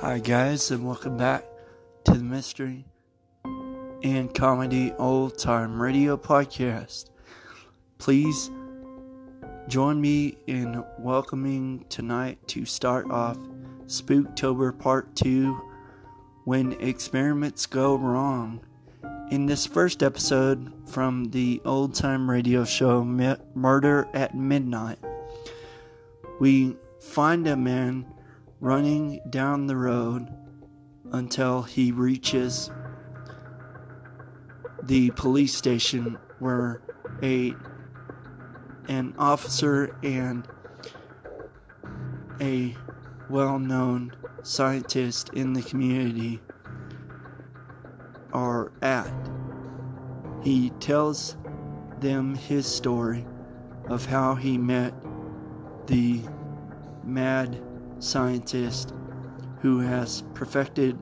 [0.00, 1.44] Hi, guys, and welcome back
[2.04, 2.84] to the Mystery
[4.04, 7.10] and Comedy Old Time Radio Podcast.
[7.98, 8.48] Please
[9.66, 13.38] join me in welcoming tonight to start off
[13.86, 15.60] Spooktober Part 2
[16.44, 18.60] When Experiments Go Wrong.
[19.32, 25.00] In this first episode from the old time radio show Murder at Midnight,
[26.38, 28.06] we find a man
[28.60, 30.28] running down the road
[31.12, 32.70] until he reaches
[34.82, 36.80] the police station where
[37.22, 37.54] a
[38.88, 40.48] an officer and
[42.40, 42.74] a
[43.28, 46.40] well-known scientist in the community
[48.32, 49.12] are at.
[50.42, 51.36] He tells
[52.00, 53.26] them his story
[53.88, 54.94] of how he met
[55.86, 56.22] the
[57.04, 57.62] mad
[57.98, 58.94] scientist
[59.60, 60.98] who has perfected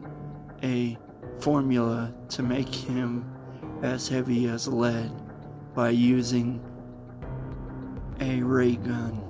[0.62, 0.96] a
[1.40, 3.24] formula to make him
[3.82, 5.12] as heavy as lead
[5.74, 6.60] by using
[8.20, 9.22] a ray gun.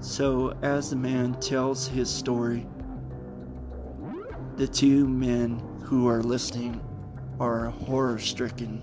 [0.00, 2.66] So, as the man tells his story,
[4.56, 6.82] the two men who are listening
[7.40, 8.78] are horror stricken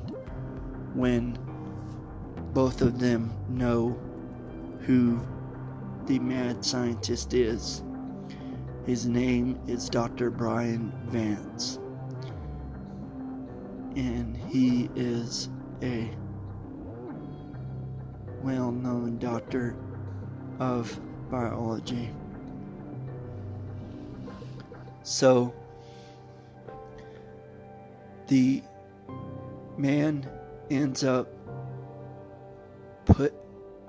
[0.96, 1.38] when
[2.54, 3.98] both of them know
[4.82, 5.22] who
[6.12, 7.84] the mad scientist is.
[8.86, 10.30] His name is Dr.
[10.30, 11.80] Brian Vance.
[13.96, 15.48] And he is
[15.82, 16.12] a
[18.44, 19.78] well known doctor
[20.60, 22.10] of biology.
[25.04, 25.54] So,
[28.28, 28.62] the
[29.78, 30.30] man
[30.70, 31.30] ends up
[33.06, 33.34] put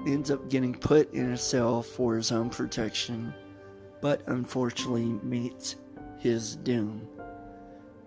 [0.07, 3.33] ends up getting put in a cell for his own protection,
[4.01, 5.77] but unfortunately meets
[6.19, 7.07] his doom.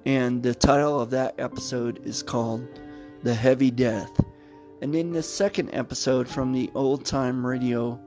[0.06, 2.68] And the title of that episode is called
[3.24, 4.12] The Heavy Death.
[4.82, 8.00] And in the second episode from the old time radio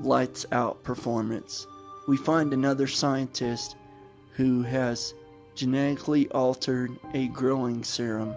[0.00, 1.66] Lights Out performance,
[2.06, 3.76] we find another scientist
[4.34, 5.12] who has
[5.54, 8.36] genetically altered a growing serum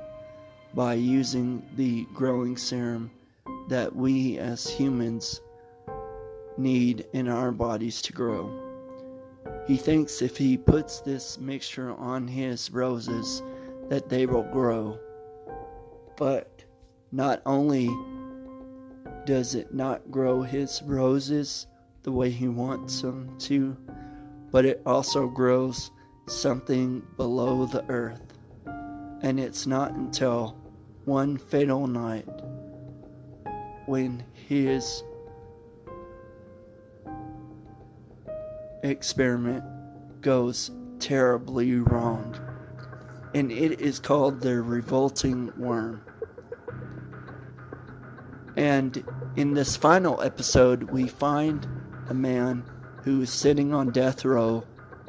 [0.74, 3.12] by using the growing serum
[3.68, 5.42] that we as humans
[6.58, 8.50] need in our bodies to grow.
[9.68, 13.42] He thinks if he puts this mixture on his roses
[13.90, 15.00] that they will grow.
[16.18, 16.64] But
[17.12, 17.90] not only
[19.26, 21.68] does it not grow his roses
[22.04, 23.78] the way he wants them to,
[24.52, 25.92] but it also grows
[26.28, 28.22] something below the earth.
[29.22, 30.58] And it's not until
[31.06, 32.28] one fatal night
[33.92, 35.04] when his
[38.84, 39.62] experiment
[40.22, 42.34] goes terribly wrong.
[43.36, 46.06] And it is called the revolting worm.
[48.56, 49.04] And
[49.36, 51.68] in this final episode, we find
[52.08, 52.64] a man
[53.04, 54.64] who is sitting on death row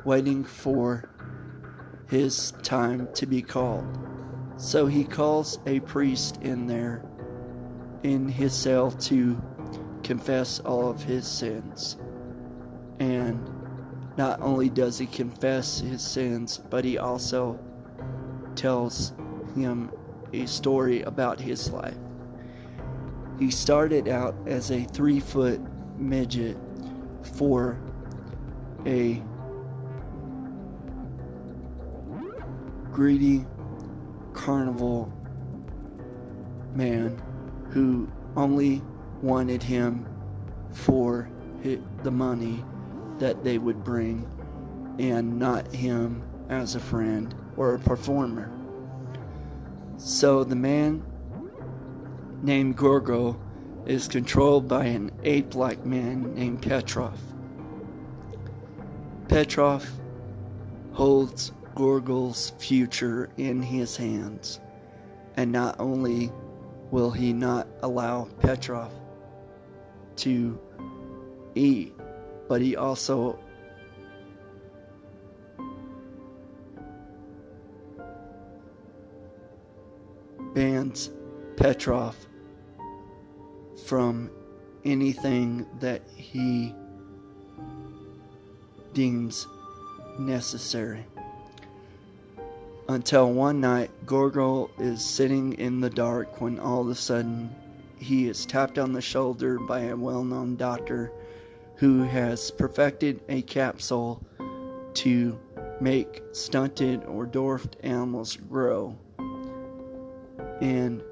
[0.04, 1.08] waiting for
[2.08, 3.96] his time to be called.
[4.56, 7.04] So he calls a priest in there
[8.02, 9.40] in his cell to
[10.02, 11.96] confess all of his sins.
[12.98, 13.50] And
[14.16, 17.58] not only does he confess his sins, but he also
[18.54, 19.12] tells
[19.54, 19.90] him
[20.32, 21.96] a story about his life.
[23.38, 25.60] He started out as a three foot
[25.98, 26.56] midget
[27.34, 27.80] for
[28.86, 29.22] a
[32.92, 33.46] greedy
[34.34, 35.12] carnival
[36.74, 37.20] man
[37.72, 38.06] who
[38.36, 38.82] only
[39.22, 40.06] wanted him
[40.72, 41.28] for
[42.02, 42.62] the money
[43.18, 44.26] that they would bring
[44.98, 48.52] and not him as a friend or a performer.
[49.96, 51.02] So the man
[52.42, 53.40] named Gorgo
[53.86, 57.18] is controlled by an ape like man named Petrov.
[59.28, 59.88] Petrov
[60.92, 64.60] holds Gorgo's future in his hands,
[65.36, 66.30] and not only
[66.92, 68.92] will he not allow Petrov
[70.14, 70.60] to
[71.54, 71.94] eat,
[72.48, 73.38] but he also
[80.54, 81.10] bans
[81.56, 82.14] Petrov
[83.86, 84.30] from
[84.84, 86.74] anything that he
[88.92, 89.46] deems
[90.18, 91.06] necessary
[92.88, 97.54] until one night Gorgol is sitting in the dark when all of a sudden
[97.98, 101.12] he is tapped on the shoulder by a well known doctor
[101.76, 104.24] who has perfected a capsule
[104.94, 105.38] to
[105.80, 108.96] make stunted or dwarfed animals grow.
[110.60, 111.02] And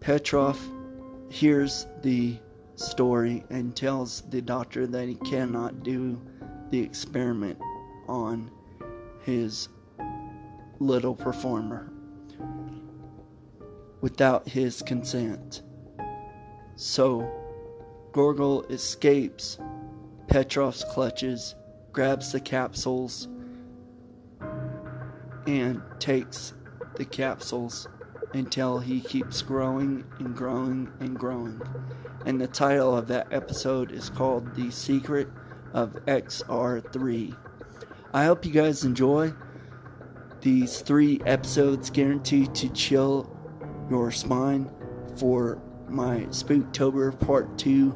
[0.00, 0.58] Petrov
[1.28, 2.38] hears the
[2.76, 6.20] story and tells the doctor that he cannot do
[6.70, 7.58] the experiment
[8.08, 8.50] on
[9.24, 9.68] his
[10.78, 11.90] little performer
[14.00, 15.62] without his consent.
[16.76, 17.30] So,
[18.12, 19.58] Gorgol escapes
[20.28, 21.54] Petrov's clutches,
[21.92, 23.28] grabs the capsules,
[25.46, 26.52] and takes
[26.96, 27.88] the capsules
[28.34, 31.60] until he keeps growing and growing and growing.
[32.26, 35.28] And the title of that episode is called The Secret
[35.72, 37.36] of XR3.
[38.14, 39.32] I hope you guys enjoy
[40.40, 43.28] these three episodes guaranteed to chill
[43.90, 44.70] your spine
[45.16, 47.92] for my Spooktober Part 2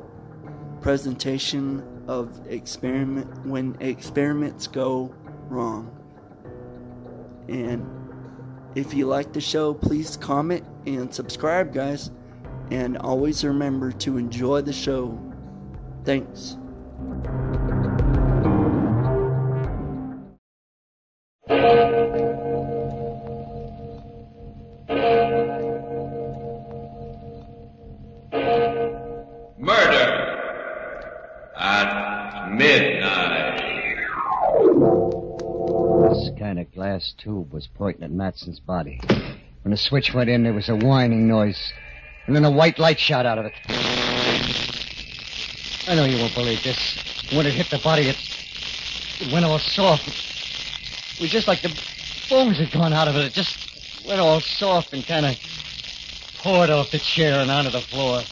[0.80, 5.14] presentation of experiment when experiments go
[5.48, 5.96] wrong.
[7.48, 7.88] And
[8.74, 12.10] if you like the show, please comment and subscribe, guys.
[12.72, 15.16] And always remember to enjoy the show.
[16.04, 16.56] Thanks.
[36.98, 39.00] Glass tube was pointing at Matson's body.
[39.62, 41.72] When the switch went in, there was a whining noise,
[42.26, 43.52] and then a white light shot out of it.
[45.86, 46.98] I know you won't believe this.
[47.32, 48.16] When it hit the body, it,
[49.20, 50.08] it went all soft.
[50.08, 51.68] It was just like the
[52.28, 53.26] bones had gone out of it.
[53.26, 55.36] It just went all soft and kind of
[56.38, 58.22] poured off the chair and onto the floor.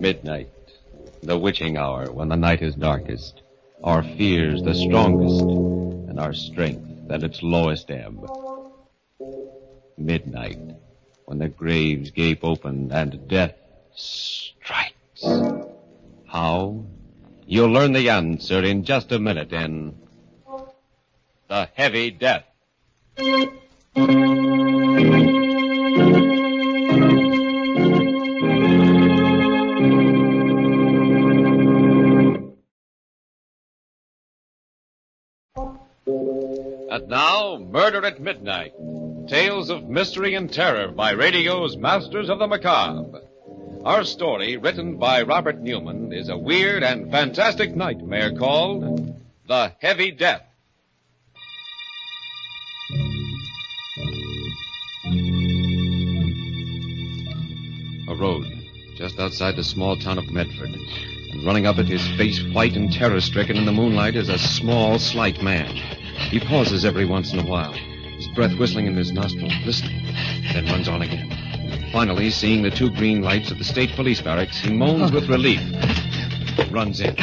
[0.00, 0.48] Midnight,
[1.22, 3.42] the witching hour when the night is darkest
[3.84, 8.26] our fears the strongest, and our strength at its lowest ebb.
[9.98, 10.58] Midnight,
[11.26, 13.54] when the graves gape open and death
[13.94, 15.22] strikes.
[16.26, 16.86] How?
[17.46, 19.94] You'll learn the answer in just a minute in
[21.48, 22.44] The Heavy Death.
[36.94, 38.72] And now, Murder at Midnight.
[39.26, 43.20] Tales of mystery and terror by radio's masters of the macabre.
[43.84, 50.12] Our story, written by Robert Newman, is a weird and fantastic nightmare called The Heavy
[50.12, 50.42] Death.
[58.06, 58.46] A road
[58.94, 60.70] just outside the small town of Medford.
[60.70, 64.38] And running up it, his face white and terror stricken in the moonlight, is a
[64.38, 66.03] small, slight man.
[66.30, 70.04] He pauses every once in a while, his breath whistling in his nostrils, listening,
[70.52, 71.30] then runs on again.
[71.92, 75.60] Finally, seeing the two green lights of the state police barracks, he moans with relief.
[76.70, 77.14] Runs in.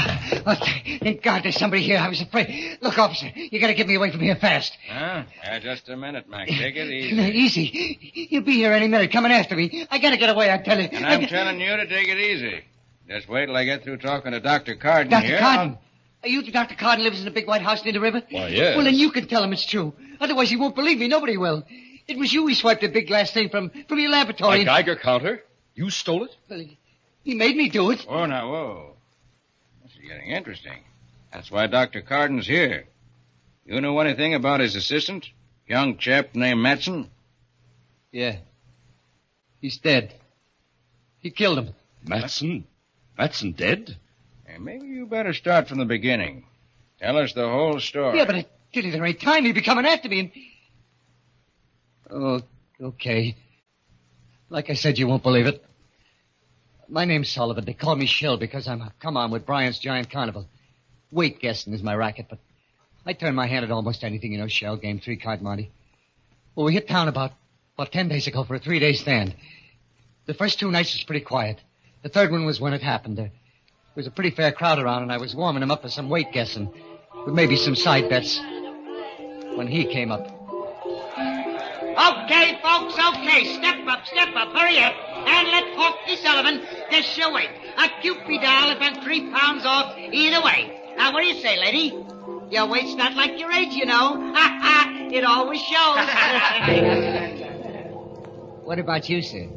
[0.46, 0.56] Oh,
[1.02, 1.98] thank God there's somebody here.
[1.98, 2.78] I was afraid.
[2.82, 4.78] Look, officer, you gotta get me away from here fast.
[4.90, 5.24] Huh?
[5.44, 6.48] Yeah, just a minute, Mac.
[6.48, 7.16] Take it easy.
[7.62, 8.28] easy.
[8.30, 9.88] You'll be here any minute coming after me.
[9.90, 10.90] I gotta get away, I tell you.
[10.92, 12.64] And I'm telling you to take it easy.
[13.10, 14.76] Just wait till I get through talking to Dr.
[14.76, 15.26] Carden Dr.
[15.28, 15.40] here.
[15.40, 15.78] Carden?
[16.24, 16.76] Are you the Dr.
[16.76, 18.22] Carden lives in the big white house near the river?
[18.30, 18.76] Why, yes.
[18.76, 19.94] Well, then you can tell him it's true.
[20.20, 21.08] Otherwise, he won't believe me.
[21.08, 21.66] Nobody will.
[22.08, 24.62] It was you he swiped a big glass thing from, from your laboratory.
[24.62, 25.44] A Geiger counter?
[25.74, 26.36] You stole it?
[26.50, 26.78] Well, he,
[27.24, 28.06] he made me do it.
[28.08, 28.94] Oh, now, whoa.
[29.84, 30.80] This is getting interesting.
[31.34, 32.02] That's why Dr.
[32.02, 32.86] Carden's here.
[33.66, 35.30] You know anything about his assistant?
[35.68, 37.10] Young chap named Matson?
[38.12, 38.38] Yeah.
[39.62, 40.14] He's dead.
[41.20, 41.70] He killed him.
[42.04, 42.66] Matson?
[43.18, 43.96] Matson dead?
[44.60, 46.46] Maybe you better start from the beginning.
[47.00, 48.18] Tell us the whole story.
[48.18, 49.46] Yeah, but you, there ain't time.
[49.46, 50.32] He'd be coming after me and...
[52.10, 52.42] Oh,
[52.82, 53.36] okay.
[54.50, 55.64] Like I said, you won't believe it.
[56.90, 57.64] My name's Sullivan.
[57.66, 60.48] They call me Shell because I'm a come on with Brian's Giant Carnival.
[61.10, 62.40] Weight guessing is my racket, but
[63.06, 65.72] I turn my hand at almost anything, you know, Shell, game three card Monty.
[66.54, 67.32] Well, we hit town about,
[67.78, 69.34] about ten days ago for a three-day stand.
[70.26, 71.60] The first two nights was pretty quiet.
[72.04, 73.18] The third one was when it happened.
[73.18, 73.32] There
[73.96, 76.32] was a pretty fair crowd around, and I was warming him up for some weight
[76.32, 76.72] guessing,
[77.26, 78.40] with maybe some side bets.
[79.56, 80.42] When he came up,
[81.92, 83.44] Okay, folks, okay.
[83.54, 84.94] Step up, step up, hurry up.
[85.28, 87.50] And let Porky Sullivan guess your weight.
[87.78, 90.94] A Kewpie doll about three pounds off either way.
[90.98, 91.94] Now, what do you say, lady?
[92.50, 94.34] Your weight's not like your age, you know.
[94.34, 95.08] Ha ha!
[95.12, 95.98] It always shows.
[98.66, 99.48] what about you, sir?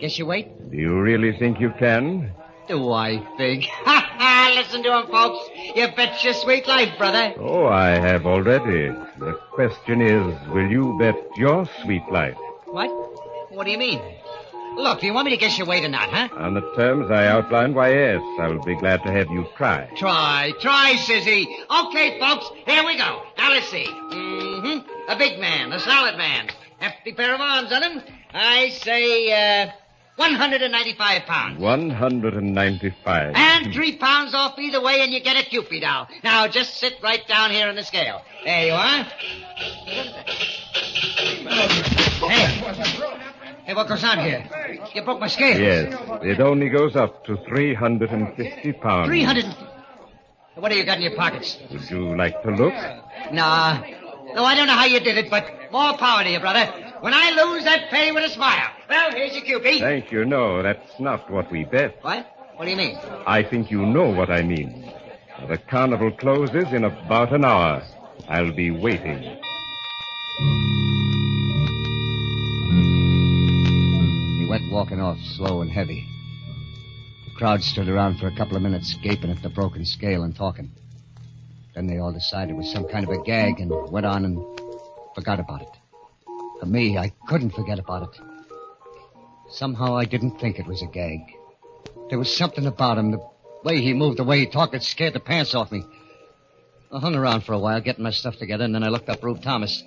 [0.00, 0.70] Guess your weight?
[0.70, 2.32] Do you really think you can?
[2.68, 3.64] Do I think?
[3.84, 4.52] Ha ha!
[4.54, 5.48] Listen to him, folks.
[5.74, 7.34] You bet your sweet life, brother.
[7.38, 8.88] Oh, I have already.
[9.18, 12.36] The question is, will you bet your sweet life?
[12.66, 12.88] What?
[13.50, 14.00] What do you mean?
[14.76, 16.28] Look, do you want me to guess your weight or not, huh?
[16.36, 19.88] On the terms I outlined, why, yes, I'll be glad to have you try.
[19.96, 21.46] Try, try, Sissy.
[21.86, 23.22] Okay, folks, here we go.
[23.38, 23.86] Now let's see.
[23.86, 25.10] Mm-hmm.
[25.10, 26.48] A big man, a solid man.
[26.78, 28.02] Hefty pair of arms on him.
[28.32, 29.70] I say, uh,
[30.18, 31.60] 195 pounds.
[31.60, 33.32] 195.
[33.36, 36.08] And three pounds off either way, and you get a Kewpie doll.
[36.24, 38.22] Now, just sit right down here on the scale.
[38.44, 39.04] There you are.
[42.28, 42.46] Hey.
[43.64, 44.44] Hey, what goes on here?
[44.92, 45.60] You broke my scale.
[45.60, 49.06] Yes, it only goes up to 350 pounds.
[49.06, 49.44] 300.
[50.56, 51.58] What do you got in your pockets?
[51.70, 52.74] Would you like to look?
[53.32, 53.80] Nah.
[54.34, 56.66] No, I don't know how you did it, but more power to you, brother.
[57.00, 58.70] When I lose, I pay with a smile.
[58.88, 59.80] Well, here's your Kewpie.
[59.80, 60.24] Thank you.
[60.24, 61.98] No, that's not what we bet.
[62.02, 62.26] What?
[62.56, 62.98] What do you mean?
[63.26, 64.92] I think you know what I mean.
[65.46, 67.82] The carnival closes in about an hour.
[68.28, 69.22] I'll be waiting.
[74.38, 76.06] He went walking off, slow and heavy.
[77.26, 80.34] The crowd stood around for a couple of minutes, gaping at the broken scale and
[80.34, 80.70] talking.
[81.74, 84.38] Then they all decided it was some kind of a gag and went on and
[85.14, 85.68] forgot about it.
[86.58, 88.20] For me, I couldn't forget about it.
[89.50, 91.20] Somehow I didn't think it was a gag.
[92.10, 93.20] There was something about him, the
[93.64, 95.84] way he moved, the way he talked, that scared the pants off me.
[96.92, 99.22] I hung around for a while, getting my stuff together, and then I looked up
[99.22, 99.82] Rube Thomas.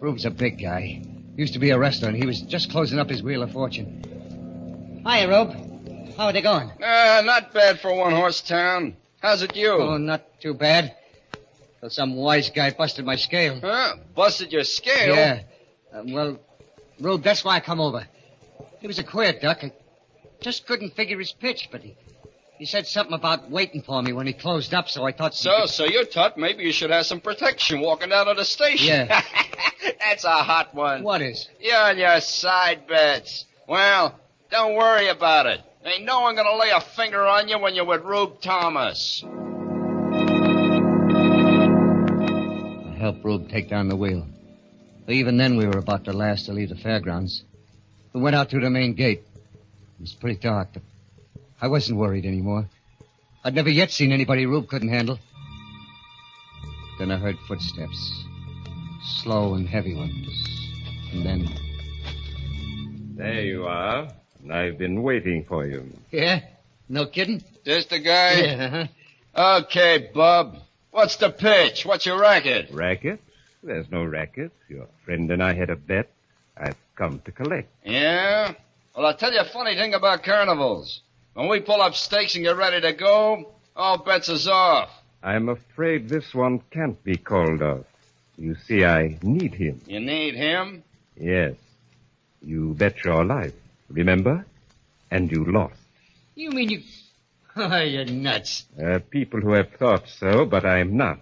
[0.00, 1.02] Rube's a big guy.
[1.36, 5.02] Used to be a wrestler, and he was just closing up his Wheel of Fortune.
[5.06, 6.16] Hiya, Rube.
[6.16, 6.70] How are they going?
[6.70, 8.96] Uh, not bad for one horse town.
[9.20, 9.72] How's it you?
[9.72, 10.94] Oh, not too bad.
[11.80, 13.58] Till some wise guy busted my scale.
[13.60, 13.96] Huh?
[14.14, 15.14] Busted your scale?
[15.14, 15.40] Yeah.
[15.92, 16.38] Uh, well,
[17.00, 18.06] Rube, that's why I come over.
[18.82, 19.62] He was a queer duck.
[19.62, 19.72] I
[20.40, 21.96] just couldn't figure his pitch, but he,
[22.58, 25.36] he said something about waiting for me when he closed up, so I thought...
[25.36, 29.06] So, so you thought maybe you should have some protection walking down to the station.
[29.06, 29.22] Yeah.
[30.00, 31.04] That's a hot one.
[31.04, 31.48] What is?
[31.60, 33.44] You're on your side bets.
[33.68, 34.18] Well,
[34.50, 35.60] don't worry about it.
[35.84, 39.22] Ain't no one gonna lay a finger on you when you're with Rube Thomas.
[39.24, 39.28] I
[42.98, 44.26] helped Rube take down the wheel.
[45.06, 47.44] Even then, we were about the last to leave the fairgrounds.
[48.12, 49.22] We went out through the main gate.
[49.98, 50.82] It was pretty dark, but
[51.60, 52.68] I wasn't worried anymore.
[53.44, 55.18] I'd never yet seen anybody Rube couldn't handle.
[56.98, 58.24] Then I heard footsteps.
[59.22, 60.70] Slow and heavy ones.
[61.12, 61.48] And then...
[63.16, 64.08] There you are.
[64.50, 65.86] I've been waiting for you.
[66.10, 66.40] Yeah?
[66.88, 67.42] No kidding?
[67.64, 68.40] This the guy?
[68.40, 68.88] Yeah,
[69.34, 69.62] uh-huh.
[69.64, 70.58] Okay, Bob.
[70.90, 71.86] What's the pitch?
[71.86, 72.70] What's your racket?
[72.72, 73.20] Racket?
[73.62, 74.52] There's no racket.
[74.68, 76.10] Your friend and I had a bet.
[76.56, 77.68] I've come to collect.
[77.84, 78.54] Yeah?
[78.96, 81.00] Well, I'll tell you a funny thing about carnivals.
[81.34, 84.90] When we pull up stakes and get ready to go, all bets is off.
[85.22, 87.86] I'm afraid this one can't be called off.
[88.36, 89.80] You see, I need him.
[89.86, 90.82] You need him?
[91.16, 91.54] Yes.
[92.42, 93.54] You bet your life,
[93.88, 94.44] remember?
[95.10, 95.76] And you lost.
[96.34, 96.82] You mean you...
[97.54, 98.64] Oh, you're nuts.
[98.76, 101.20] There are people who have thought so, but I'm not.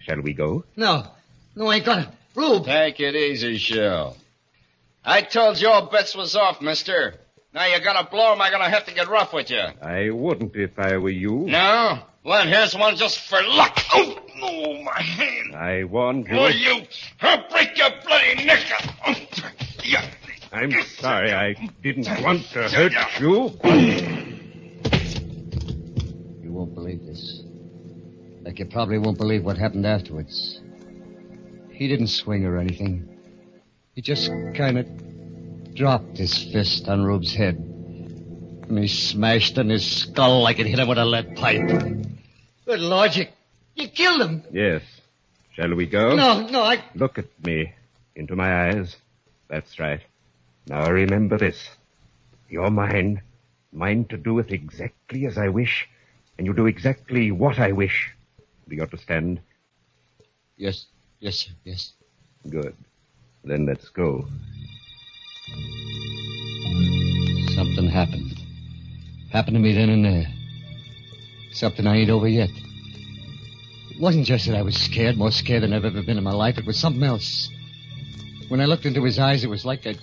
[0.00, 0.64] Shall we go?
[0.74, 1.06] No.
[1.54, 2.12] No, I ain't gonna.
[2.34, 2.64] Rube!
[2.64, 4.16] Take it easy, Shell.
[5.08, 7.14] I told you all bets was off, mister.
[7.54, 9.62] Now you're gonna blow 'em, I'm gonna have to get rough with you.
[9.80, 11.46] I wouldn't if I were you.
[11.46, 12.00] No?
[12.24, 13.78] Well, here's one just for luck.
[13.94, 15.54] Oh, oh my hand.
[15.54, 16.36] I warned you.
[16.36, 16.82] Oh, you.
[17.20, 18.66] I'll break your bloody neck.
[19.06, 19.14] Oh,
[19.84, 20.04] yeah.
[20.52, 21.32] I'm sorry.
[21.32, 23.52] I didn't want to hurt you.
[26.42, 27.42] You won't believe this.
[28.42, 30.60] Like you probably won't believe what happened afterwards.
[31.70, 33.15] He didn't swing or anything.
[33.96, 37.56] He just kind of dropped his fist on Rube's head.
[37.56, 41.66] And he smashed in his skull like it hit him with a lead pipe.
[42.66, 43.24] Good Lord, you,
[43.74, 44.42] you killed him.
[44.52, 44.82] Yes.
[45.54, 46.14] Shall we go?
[46.14, 46.84] No, no, I...
[46.94, 47.72] Look at me.
[48.14, 48.94] Into my eyes.
[49.48, 50.02] That's right.
[50.66, 51.66] Now remember this.
[52.50, 53.22] You're mine.
[53.72, 55.88] Mine to do with exactly as I wish.
[56.36, 58.14] And you do exactly what I wish.
[58.68, 59.40] Do you understand?
[60.58, 60.84] Yes,
[61.18, 61.92] yes, sir, yes.
[62.46, 62.76] Good.
[63.46, 64.26] Then let's go.
[67.54, 68.34] Something happened.
[69.30, 70.26] Happened to me then and there.
[71.52, 72.50] Something I ain't over yet.
[73.90, 76.32] It wasn't just that I was scared, more scared than I've ever been in my
[76.32, 76.58] life.
[76.58, 77.48] It was something else.
[78.48, 79.94] When I looked into his eyes, it was like I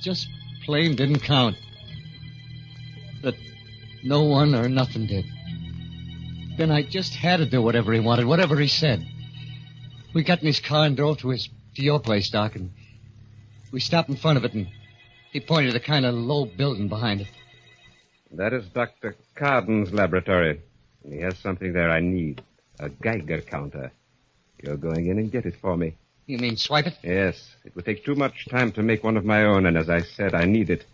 [0.00, 0.26] just
[0.64, 1.58] plain didn't count.
[3.22, 3.34] That
[4.02, 5.26] no one or nothing did.
[6.56, 9.06] Then I just had to do whatever he wanted, whatever he said.
[10.14, 12.70] We got in his car and drove to his to your place, Doc, and
[13.70, 14.66] we stopped in front of it and
[15.32, 17.28] He pointed to the kind of low building behind it.
[18.32, 19.16] That is Dr.
[19.34, 20.60] Carden's laboratory.
[21.08, 22.42] He has something there I need.
[22.80, 23.92] A Geiger counter.
[24.62, 25.94] You're going in and get it for me.
[26.26, 26.94] You mean swipe it?
[27.02, 27.54] Yes.
[27.64, 30.00] It would take too much time to make one of my own, and as I
[30.00, 30.84] said, I need it.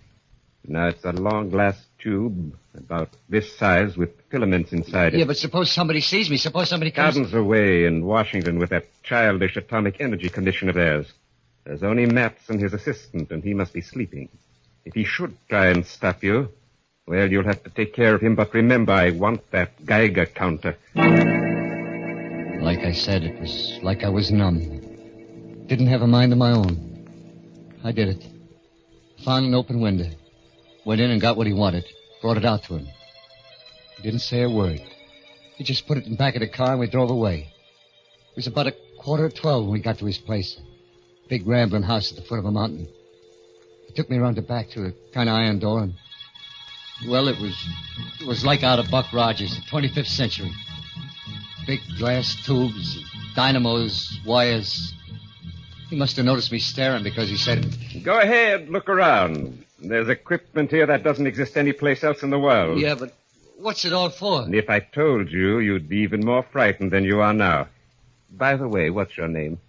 [0.66, 5.18] Now, it's a long glass tube, about this size, with filaments inside it.
[5.18, 6.36] Yeah, but suppose somebody sees me.
[6.36, 7.14] Suppose somebody comes.
[7.14, 11.06] Carden's away in Washington with that childish atomic energy commission of theirs.
[11.64, 14.28] There's only Matson, his assistant, and he must be sleeping.
[14.84, 16.48] If he should try and stop you,
[17.06, 20.76] well, you'll have to take care of him, but remember, I want that Geiger counter.
[22.62, 24.60] Like I said, it was like I was numb.
[25.66, 26.88] Didn't have a mind of my own.
[27.84, 28.24] I did it.
[29.24, 30.10] Found an open window.
[30.84, 31.84] Went in and got what he wanted.
[32.20, 32.88] Brought it out to him.
[33.96, 34.80] He didn't say a word.
[35.56, 37.52] He just put it in the back of the car and we drove away.
[38.30, 40.58] It was about a quarter of twelve when we got to his place.
[41.28, 42.88] Big rambling house at the foot of a mountain.
[43.86, 45.94] He took me around the back to a kind of iron door and
[47.08, 47.56] well, it was
[48.20, 50.52] it was like out of Buck Rogers, the 25th century.
[51.66, 53.02] Big glass tubes,
[53.34, 54.94] dynamos, wires.
[55.92, 57.66] He must have noticed me staring because he said,
[58.02, 59.62] Go ahead, look around.
[59.78, 62.80] There's equipment here that doesn't exist anyplace else in the world.
[62.80, 63.12] "Yeah, but
[63.58, 67.04] what's it all for?" And if I told you, you'd be even more frightened than
[67.04, 67.68] you are now.
[68.30, 69.60] By the way, what's your name?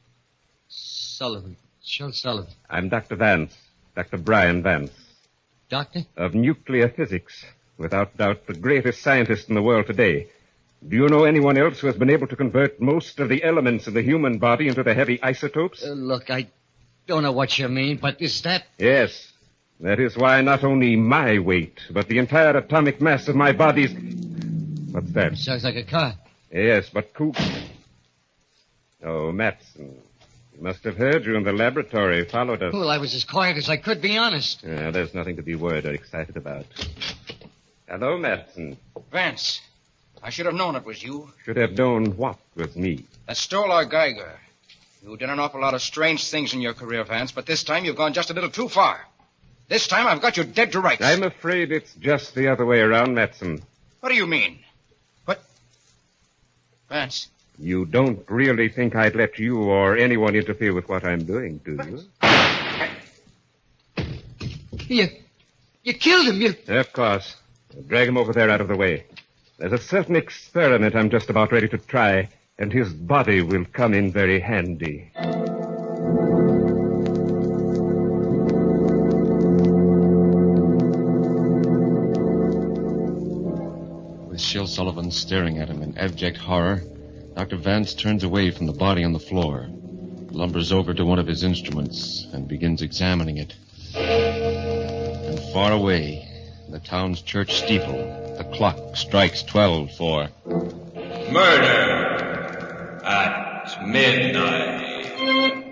[0.70, 3.18] Sullivan, Shel Sullivan, I'm Dr.
[3.18, 3.58] Vance,
[3.94, 4.18] Dr.
[4.18, 4.94] Brian Vance,
[5.68, 6.06] doctor.
[6.16, 7.44] of nuclear physics.
[7.78, 10.28] Without doubt, the greatest scientist in the world today.
[10.88, 13.88] Do you know anyone else who has been able to convert most of the elements
[13.88, 15.84] of the human body into the heavy isotopes?
[15.84, 16.48] Uh, look, I
[17.08, 19.32] don't know what you mean, but is that Yes.
[19.80, 23.92] That is why not only my weight, but the entire atomic mass of my body's.
[24.92, 25.38] What's that?
[25.38, 26.14] sounds like a car?
[26.52, 27.36] Yes, but Coop.
[29.04, 29.98] Oh, Matson.
[30.56, 32.74] He must have heard you in the laboratory, followed us.
[32.74, 34.64] Well, I was as quiet as I could be honest.
[34.64, 36.66] Yeah, there's nothing to be worried or excited about.
[37.90, 38.78] Hello, Matson.
[39.12, 39.60] Vance,
[40.24, 43.04] I should have known it was you Should have known what with me.
[43.28, 44.40] that stole our Geiger.
[45.04, 47.84] You've done an awful lot of strange things in your career, Vance, but this time
[47.84, 49.02] you've gone just a little too far.
[49.68, 51.04] This time I've got you dead to rights.
[51.04, 53.62] I'm afraid it's just the other way around, Matson.
[54.00, 54.60] What do you mean?
[55.26, 55.42] What?
[56.90, 57.28] Vance,
[57.60, 61.78] You don't really think I'd let you or anyone interfere with what I'm doing, do
[61.90, 62.00] you?
[64.88, 65.08] You,
[65.84, 66.42] you killed him.
[66.42, 66.56] You.
[66.68, 67.36] Of course.
[67.88, 69.06] Drag him over there out of the way.
[69.64, 72.28] There's a certain experiment I'm just about ready to try,
[72.60, 75.10] and his body will come in very handy.
[84.28, 86.84] With Shell Sullivan staring at him in abject horror,
[87.38, 87.56] Dr.
[87.56, 89.70] Vance turns away from the body on the floor,
[90.32, 93.56] lumbers over to one of his instruments, and begins examining it.
[93.96, 96.28] And far away,
[96.68, 100.28] the town's church steeple, the clock strikes twelve for.
[101.32, 105.63] Murder at midnight.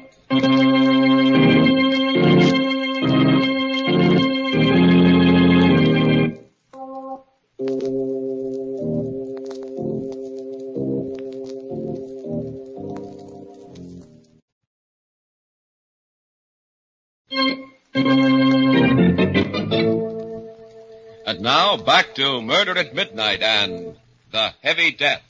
[22.71, 23.97] Murder at Midnight and
[24.31, 25.21] The Heavy Death.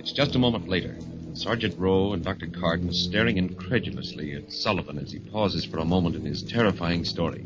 [0.00, 0.96] It's just a moment later.
[1.34, 2.48] Sergeant Rowe and Dr.
[2.48, 7.04] Carden are staring incredulously at Sullivan as he pauses for a moment in his terrifying
[7.04, 7.44] story.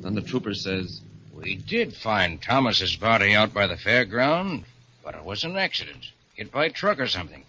[0.00, 1.00] Then the trooper says,
[1.34, 4.62] we did find Thomas's body out by the fairground,
[5.02, 6.12] but it was an accident.
[6.34, 7.42] Hit by a truck or something.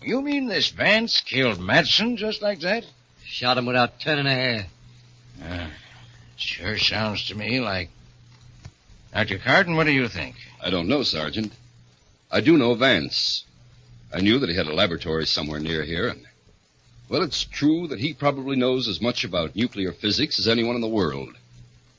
[0.00, 2.86] You mean this Vance killed Matson just like that?
[3.26, 4.66] Shot him without turning a hair.
[5.44, 5.66] Uh,
[6.36, 7.90] sure sounds to me like.
[9.12, 9.38] Dr.
[9.38, 10.36] Carden, what do you think?
[10.62, 11.52] I don't know, Sergeant.
[12.30, 13.44] I do know Vance.
[14.12, 16.24] I knew that he had a laboratory somewhere near here, and
[17.08, 20.80] well, it's true that he probably knows as much about nuclear physics as anyone in
[20.80, 21.36] the world.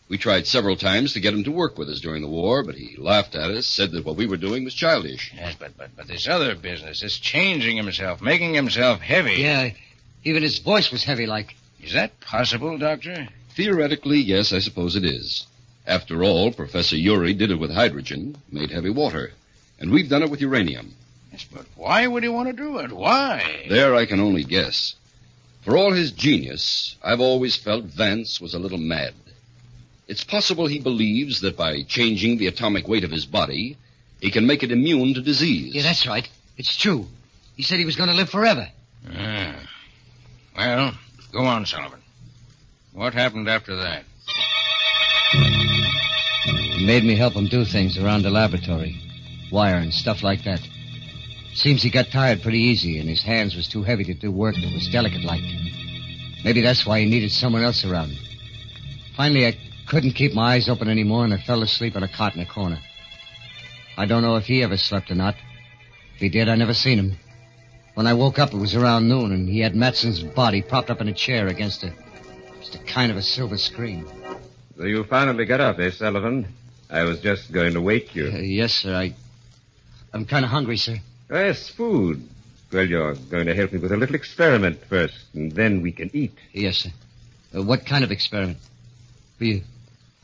[0.08, 2.76] We tried several times to get him to work with us during the war, but
[2.76, 5.34] he laughed at us, said that what we were doing was childish.
[5.36, 9.41] Yes, but, but, but this other business, this changing himself, making himself heavy.
[9.41, 9.71] Yeah,
[10.24, 11.56] even his voice was heavy like.
[11.82, 13.28] Is that possible, Doctor?
[13.56, 15.45] Theoretically, yes, I suppose it is.
[15.91, 19.34] After all, Professor Urey did it with hydrogen, made heavy water.
[19.77, 20.95] And we've done it with uranium.
[21.34, 22.93] Yes, but why would he want to do it?
[22.93, 23.65] Why?
[23.67, 24.95] There I can only guess.
[25.63, 29.13] For all his genius, I've always felt Vance was a little mad.
[30.08, 33.75] It's possible he believes that by changing the atomic weight of his body,
[34.21, 35.75] he can make it immune to disease.
[35.75, 36.27] Yeah, that's right.
[36.56, 37.06] It's true.
[37.58, 38.69] He said he was going to live forever.
[39.13, 39.56] Ah.
[40.56, 40.93] Well,
[41.34, 41.99] go on, Sullivan.
[42.93, 44.06] What happened after that?
[46.82, 49.00] He made me help him do things around the laboratory.
[49.52, 50.67] Wire and stuff like that.
[51.54, 54.56] Seems he got tired pretty easy, and his hands was too heavy to do work
[54.56, 55.44] that was delicate like.
[56.44, 58.17] Maybe that's why he needed someone else around.
[59.15, 62.34] Finally, I couldn't keep my eyes open anymore, and I fell asleep on a cot
[62.34, 62.80] in a corner.
[63.96, 65.36] I don't know if he ever slept or not.
[66.15, 67.15] If he did, I never seen him.
[67.94, 71.00] When I woke up, it was around noon, and he had Matson's body propped up
[71.00, 71.94] in a chair against a,
[72.60, 74.04] just a kind of a silver screen.
[74.78, 76.48] So you finally got up, eh, Sullivan?
[76.91, 78.27] I was just going to wake you.
[78.27, 78.93] Uh, yes, sir.
[78.93, 79.15] I,
[80.13, 80.97] I'm kind of hungry, sir.
[81.32, 82.27] Yes, food.
[82.71, 86.10] Well, you're going to help me with a little experiment first, and then we can
[86.13, 86.34] eat.
[86.51, 86.89] Yes, sir.
[87.56, 88.58] Uh, what kind of experiment?
[89.39, 89.62] You,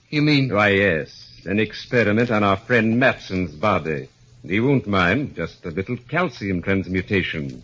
[0.10, 0.54] you mean?
[0.54, 1.42] Why, yes.
[1.46, 4.10] An experiment on our friend Matson's body.
[4.44, 7.64] He won't mind, just a little calcium transmutation.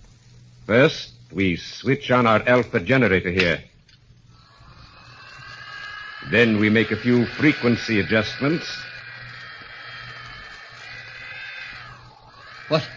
[0.66, 3.60] First, we switch on our alpha generator here.
[6.32, 8.66] Then we make a few frequency adjustments.
[12.69, 12.88] What?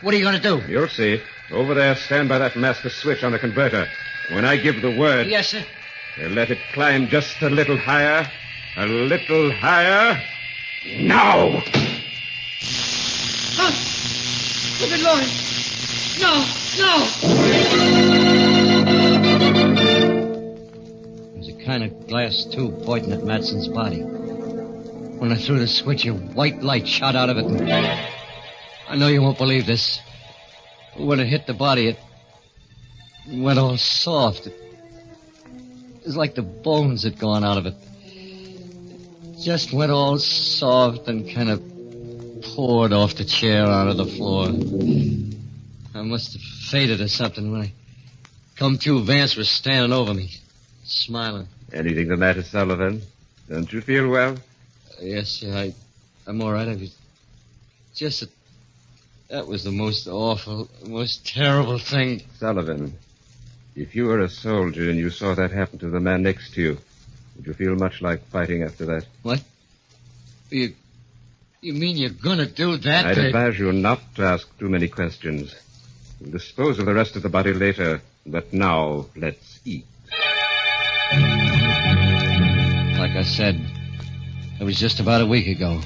[0.00, 0.62] What are you going to do?
[0.70, 1.20] You'll see.
[1.50, 3.86] Over there, stand by that master switch on the converter.
[4.30, 5.64] When I give the word, Yes, sir.
[6.18, 8.26] you let it climb just a little higher.
[8.76, 10.20] A little higher.
[11.00, 11.62] Now!
[13.56, 13.72] Oh,
[14.80, 15.24] good Lord.
[16.20, 16.44] No,
[16.78, 17.04] no.
[21.34, 24.00] There's a kind of glass tube pointing at Matson's body.
[24.02, 27.44] When I threw the switch, a white light shot out of it.
[27.44, 27.68] And
[28.88, 30.00] I know you won't believe this.
[30.96, 31.98] When it hit the body, it
[33.28, 34.46] went all soft.
[34.46, 34.54] It
[36.04, 37.74] was like the bones had gone out of it.
[39.40, 41.62] Just went all soft and kind of
[42.54, 44.48] poured off the chair onto the floor.
[45.94, 47.72] I must have fainted or something when I
[48.56, 49.02] come to.
[49.02, 50.30] Vance was standing over me,
[50.84, 51.48] smiling.
[51.72, 53.02] Anything the matter, Sullivan?
[53.48, 54.36] Don't you feel well?
[55.00, 55.74] Yes, sir, I,
[56.26, 56.68] I'm all right.
[56.68, 56.94] I was
[57.94, 58.30] just that.
[59.28, 62.22] That was the most awful, most terrible thing.
[62.38, 62.94] Sullivan,
[63.74, 66.62] if you were a soldier and you saw that happen to the man next to
[66.62, 66.78] you,
[67.36, 69.06] would you feel much like fighting after that?
[69.22, 69.42] What?
[70.50, 70.74] You,
[71.62, 73.06] you mean you're gonna do that?
[73.06, 75.54] I'd to- advise you not to ask too many questions.
[76.20, 79.86] We'll dispose of the rest of the body later, but now let's eat.
[82.98, 83.60] Like I said,
[84.60, 85.80] it was just about a week ago.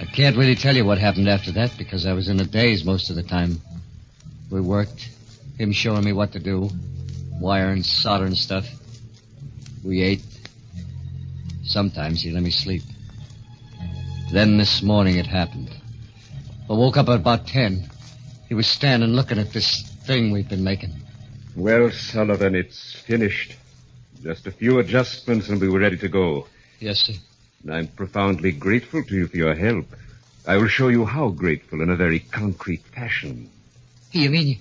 [0.00, 2.84] I can't really tell you what happened after that because I was in a daze
[2.84, 3.60] most of the time.
[4.50, 5.08] We worked,
[5.58, 6.70] him showing me what to do,
[7.40, 8.66] wire and solder and stuff.
[9.84, 10.22] We ate.
[11.64, 12.82] Sometimes he let me sleep.
[14.32, 15.70] Then this morning it happened.
[16.68, 17.88] I woke up at about ten.
[18.48, 20.92] He was standing looking at this thing we've been making.
[21.56, 23.56] Well, Sullivan, it's finished.
[24.22, 26.46] Just a few adjustments and we were ready to go.
[26.80, 27.14] Yes, sir.
[27.70, 29.86] I'm profoundly grateful to you for your help.
[30.46, 33.50] I will show you how grateful in a very concrete fashion.
[34.12, 34.56] You mean you,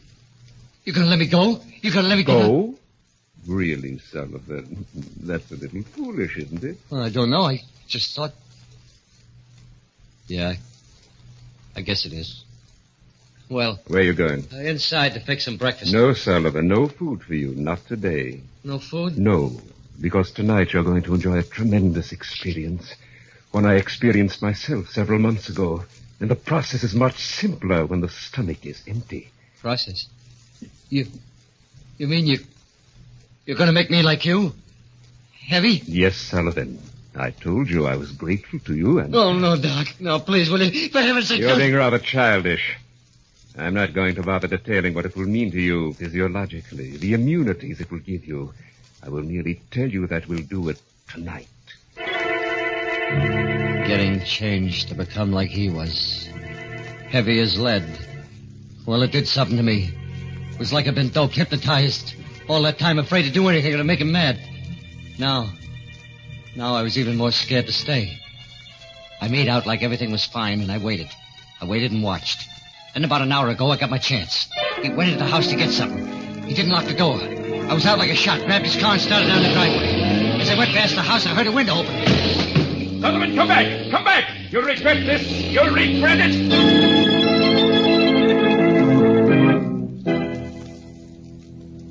[0.84, 1.60] you're gonna let me go?
[1.82, 2.40] You're gonna let me go?
[2.42, 2.76] Go?
[3.48, 4.86] Really, Sullivan?
[5.22, 6.78] That's a little foolish, isn't it?
[6.90, 7.44] Well, I don't know.
[7.44, 8.34] I just thought.
[10.28, 10.50] Yeah,
[11.76, 12.44] I, I guess it is.
[13.48, 14.48] Well, Where are you going?
[14.52, 15.94] uh, inside to fix some breakfast.
[15.94, 17.54] No, Sullivan, no food for you.
[17.54, 18.42] Not today.
[18.64, 19.20] No food?
[19.20, 19.62] No,
[20.00, 22.94] because tonight you're going to enjoy a tremendous experience.
[23.52, 25.86] One I experienced myself several months ago.
[26.20, 29.30] And the process is much simpler when the stomach is empty.
[29.62, 30.08] Process.
[30.90, 31.08] You.
[31.98, 32.40] You mean you.
[33.46, 34.54] You're gonna make me like you?
[35.48, 35.82] Heavy?
[35.86, 36.80] Yes, Sullivan.
[37.16, 39.88] I told you I was grateful to you, and Oh, no, Doc.
[40.00, 40.90] No, please, will you?
[40.90, 42.76] For heaven's sake, you're don't- being rather childish.
[43.58, 47.80] I'm not going to bother detailing what it will mean to you physiologically, the immunities
[47.80, 48.54] it will give you.
[49.06, 51.48] I will merely tell you that we'll do it tonight.
[53.88, 56.28] Getting changed to become like he was.
[57.10, 57.86] Heavy as lead.
[58.88, 59.92] Well, it did something to me.
[60.52, 62.16] It was like I'd been doped, hypnotized.
[62.50, 64.40] All that time afraid to do anything to make him mad.
[65.20, 65.50] Now,
[66.56, 68.18] now I was even more scared to stay.
[69.22, 71.10] I made out like everything was fine, and I waited.
[71.62, 72.48] I waited and watched.
[72.96, 74.48] Then about an hour ago, I got my chance.
[74.82, 76.44] He went into the house to get something.
[76.44, 77.45] He didn't lock the door.
[77.68, 80.40] I was out like a shot, grabbed his car and started down the driveway.
[80.40, 83.02] As I went past the house, I heard a window open.
[83.02, 83.92] Sullivan, come back!
[83.92, 84.52] Come back!
[84.52, 85.28] You'll regret this!
[85.28, 86.50] You'll regret it!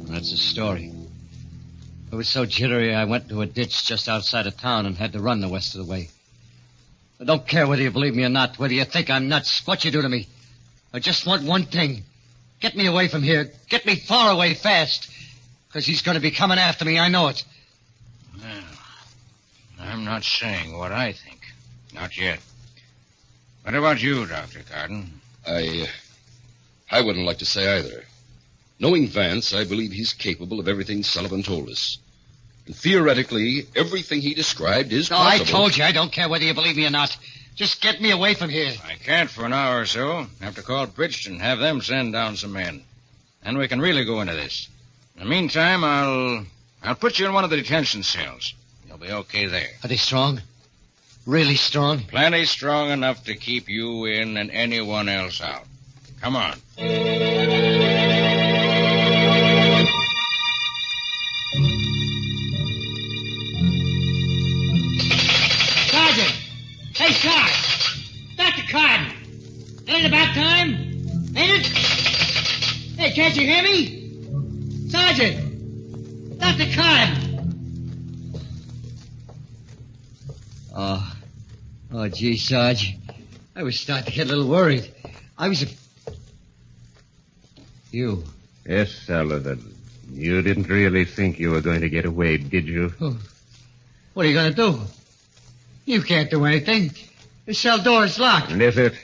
[0.09, 0.93] That's the story.
[2.13, 5.13] I was so jittery I went to a ditch just outside of town and had
[5.15, 6.09] to run the rest of the way.
[7.21, 9.85] I don't care whether you believe me or not, whether you think I'm nuts, what
[9.85, 10.29] you do to me.
[10.93, 12.05] I just want one thing.
[12.61, 13.51] Get me away from here.
[13.69, 15.11] Get me far away fast.
[15.75, 17.45] Because he's going to be coming after me, I know it.
[18.41, 18.47] Well,
[19.81, 21.41] I'm not saying what I think.
[21.93, 22.39] Not yet.
[23.65, 24.61] What about you, Dr.
[24.73, 25.21] Carden?
[25.45, 25.83] I.
[25.83, 25.87] Uh,
[26.93, 28.05] I wouldn't like to say either.
[28.79, 31.99] Knowing Vance, I believe he's capable of everything Sullivan told us.
[32.67, 35.59] And theoretically, everything he described is No, I possible.
[35.59, 35.83] told you.
[35.83, 37.17] I don't care whether you believe me or not.
[37.57, 38.75] Just get me away from here.
[38.87, 40.29] I can't for an hour or so.
[40.41, 42.85] Have to call Bridgeton, have them send down some men.
[43.43, 44.69] Then we can really go into this.
[45.17, 46.45] In the meantime, I'll
[46.83, 48.53] I'll put you in one of the detention cells.
[48.89, 49.69] You'll be okay there.
[49.85, 50.43] Are they strong?
[51.25, 52.01] Really strong?
[52.01, 55.65] Plenty strong enough to keep you in and anyone else out.
[56.21, 56.55] Come on.
[65.91, 66.35] Sergeant!
[66.95, 68.37] Hey, Sarge!
[68.37, 68.63] Dr.
[68.69, 69.13] Carden!
[69.87, 70.75] Ain't it about time?
[71.37, 71.67] Ain't it?
[72.99, 74.04] Hey, can't you hear me?
[74.95, 76.39] Sergeant!
[76.39, 76.73] Dr.
[76.73, 78.41] Carden!
[80.73, 81.17] Oh,
[81.93, 82.97] oh, gee, Sarge.
[83.57, 84.89] I was starting to get a little worried.
[85.37, 85.67] I was a...
[87.91, 88.23] You.
[88.65, 89.75] Yes, Sullivan.
[90.13, 92.93] You didn't really think you were going to get away, did you?
[93.01, 93.19] Oh.
[94.13, 94.81] What are you going to do?
[95.87, 96.93] You can't do anything.
[97.47, 98.53] The cell door is locked.
[98.53, 98.95] And is it?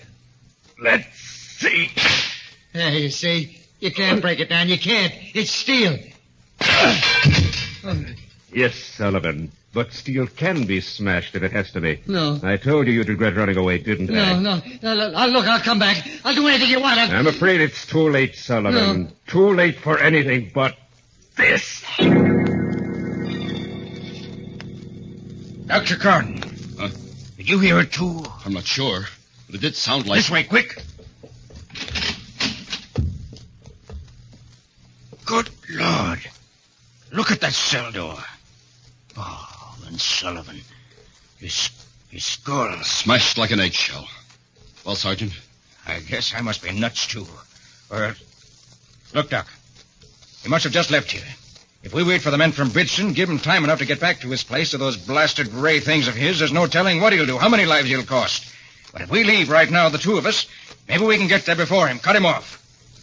[0.80, 1.90] Let's see.
[2.72, 3.59] There, you see.
[3.80, 4.68] You can't break it down.
[4.68, 5.12] You can't.
[5.34, 5.96] It's steel.
[8.52, 9.52] Yes, Sullivan.
[9.72, 12.00] But steel can be smashed if it has to be.
[12.06, 12.40] No.
[12.42, 14.38] I told you you'd regret running away, didn't No, I?
[14.38, 15.12] no, no, no.
[15.16, 16.04] I'll look, I'll come back.
[16.24, 16.98] I'll do anything you want.
[16.98, 17.10] I'll...
[17.16, 19.02] I'm afraid it's too late, Sullivan.
[19.04, 19.08] No.
[19.28, 20.76] Too late for anything but
[21.36, 21.82] this.
[25.66, 25.96] Dr.
[25.96, 26.42] Carden.
[26.78, 26.88] Huh?
[27.36, 28.24] Did you hear it too?
[28.44, 29.04] I'm not sure,
[29.46, 30.18] but it did sound like.
[30.18, 30.82] This way, quick.
[35.30, 36.28] Good Lord.
[37.12, 38.18] Look at that cell door.
[39.16, 40.60] Oh, and Sullivan.
[41.38, 41.70] His,
[42.08, 42.82] his skull.
[42.82, 44.08] Smashed like an eggshell.
[44.84, 45.30] Well, Sergeant,
[45.86, 47.28] I guess I must be nuts, too.
[47.92, 48.16] Or...
[49.14, 49.46] Look, Doc.
[50.42, 51.22] He must have just left here.
[51.84, 54.22] If we wait for the men from Bridgeton, give him time enough to get back
[54.22, 57.24] to his place to those blasted gray things of his, there's no telling what he'll
[57.24, 58.52] do, how many lives he'll cost.
[58.92, 60.48] But if we leave right now, the two of us,
[60.88, 62.56] maybe we can get there before him, cut him off.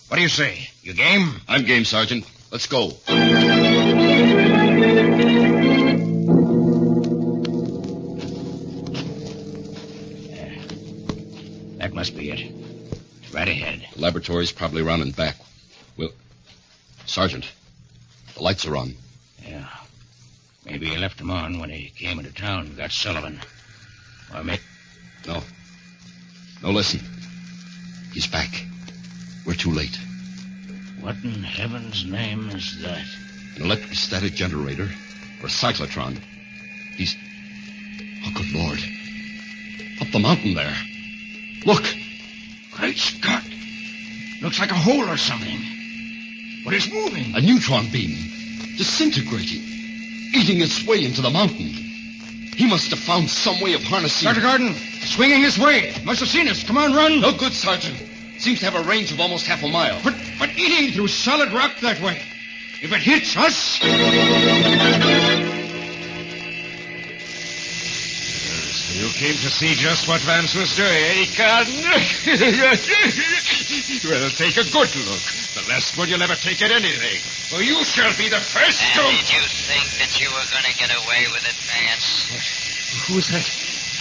[0.08, 0.70] What do you say?
[0.84, 1.42] You game?
[1.50, 2.26] I'm game, Sergeant.
[2.50, 2.92] Let's go.
[11.78, 12.54] That must be it.
[13.34, 13.86] Right ahead.
[13.94, 15.36] The laboratory's probably around and back.
[15.98, 16.12] Well,
[17.06, 17.52] Sergeant,
[18.36, 18.96] the lights are on.
[19.46, 19.68] Yeah.
[20.66, 23.42] Maybe he left them on when he came into town and got Sullivan.
[24.34, 24.62] Or maybe...
[25.28, 25.44] No.
[26.64, 27.02] No, listen.
[28.14, 28.66] He's back.
[29.48, 29.98] We're too late.
[31.00, 33.06] What in heaven's name is that?
[33.56, 34.90] An electrostatic generator
[35.42, 36.20] or a cyclotron.
[36.98, 37.16] He's.
[38.26, 38.80] Oh, good Lord.
[40.02, 40.76] Up the mountain there.
[41.66, 41.84] Look.
[42.72, 43.44] Great Scott!
[44.42, 45.60] Looks like a hole or something.
[46.66, 47.34] But it's moving.
[47.34, 48.18] A neutron beam.
[48.78, 49.64] Disintegrating.
[50.36, 51.68] Eating its way into the mountain.
[52.58, 54.28] He must have found some way of harnessing.
[54.28, 54.42] Dr.
[54.42, 55.96] Carden, swinging his way.
[56.04, 56.64] Must have seen us.
[56.66, 57.22] Come on, run.
[57.22, 57.98] No good, Sergeant.
[58.38, 60.00] Seems to have a range of almost half a mile.
[60.04, 62.22] But, but it eating through solid rock that way.
[62.82, 63.82] If it hits us.
[68.98, 71.74] You came to see just what Vance was doing, eh, Carden?
[74.10, 75.22] well, take a good look.
[75.54, 77.22] The last one you'll ever take at anything.
[77.50, 79.18] For you shall be the first And to...
[79.18, 82.30] did you think that you were going to get away with it, Vance?
[83.06, 83.46] Who's that?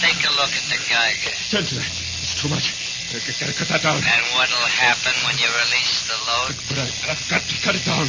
[0.01, 1.35] Take a look at the Geiger.
[1.49, 1.85] Gentlemen,
[2.21, 2.86] it's too much.
[3.07, 4.03] Gotta cut that down.
[4.03, 6.59] And what'll happen when you release the load?
[6.67, 8.03] But I, I've got to cut it down.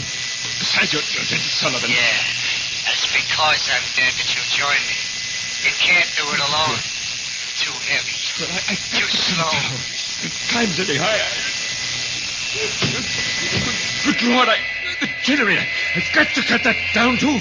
[0.59, 1.87] Besides, you're, you're Denton Sullivan.
[1.87, 2.19] Yeah.
[2.83, 4.99] That's because I'm dead that you join me.
[5.63, 6.83] You can't do it alone.
[7.63, 8.19] Too heavy.
[8.43, 9.55] But I, I Too slow.
[10.27, 11.31] It climbs any higher.
[14.03, 14.59] Good Lord, I...
[14.99, 15.63] The generator.
[15.95, 17.39] I've got to cut that down, too.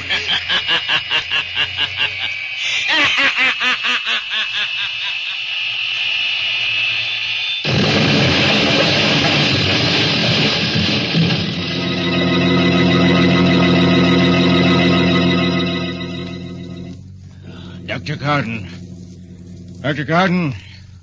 [18.07, 18.23] Dr.
[18.23, 18.69] Carden.
[19.81, 20.05] Dr.
[20.05, 20.53] Carden,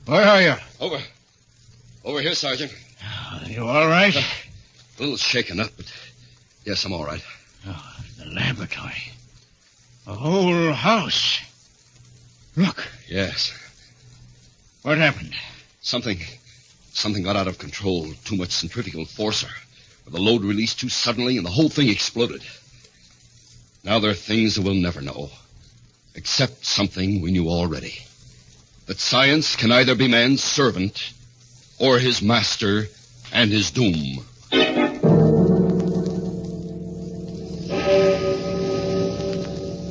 [0.07, 0.55] where are you?
[0.81, 0.99] Over.
[2.03, 2.73] Over here, Sergeant.
[3.47, 4.17] You all right?
[4.17, 5.85] Uh, A little shaken up, but
[6.65, 7.23] yes, I'm all right.
[7.67, 9.13] Oh, the laboratory.
[10.07, 11.41] A whole house.
[12.57, 13.53] Look, Yes.
[14.81, 15.35] what happened?
[15.83, 16.21] Something.
[16.95, 18.15] Something got out of control.
[18.25, 19.51] Too much centrifugal force, or,
[20.07, 22.43] or the load released too suddenly, and the whole thing exploded.
[23.85, 25.29] Now there are things that we'll never know.
[26.17, 28.05] Except something we knew already.
[28.87, 31.13] that science can either be man's servant
[31.79, 32.87] or his master
[33.33, 34.25] and his doom.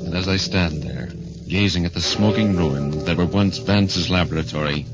[0.05, 1.09] And as I stand there,
[1.47, 4.85] gazing at the smoking ruins that were once Vance's laboratory,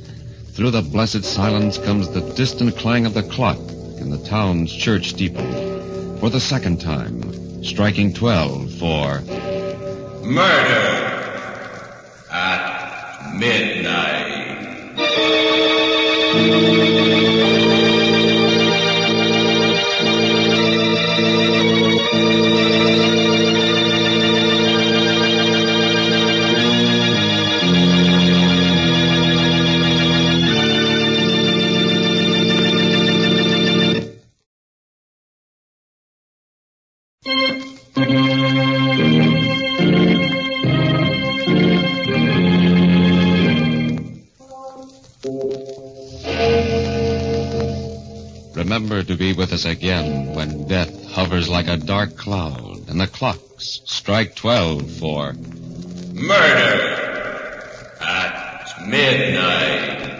[0.53, 3.59] through the blessed silence comes the distant clang of the clock
[3.99, 6.17] in the town's church steeple.
[6.19, 9.21] For the second time, striking twelve for
[10.23, 10.98] Murder at
[13.33, 14.47] midnight.
[37.95, 38.28] Mm-hmm.
[48.99, 53.81] To be with us again when death hovers like a dark cloud and the clocks
[53.85, 55.33] strike twelve for
[56.13, 56.83] Murder
[58.01, 60.19] at midnight.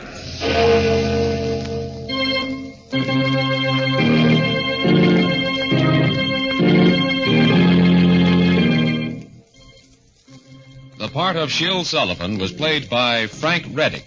[10.98, 14.06] The part of Shell Sullivan was played by Frank Readick.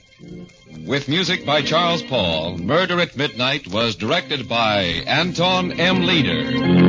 [0.87, 6.05] With music by Charles Paul, Murder at Midnight was directed by Anton M.
[6.05, 6.82] Leader.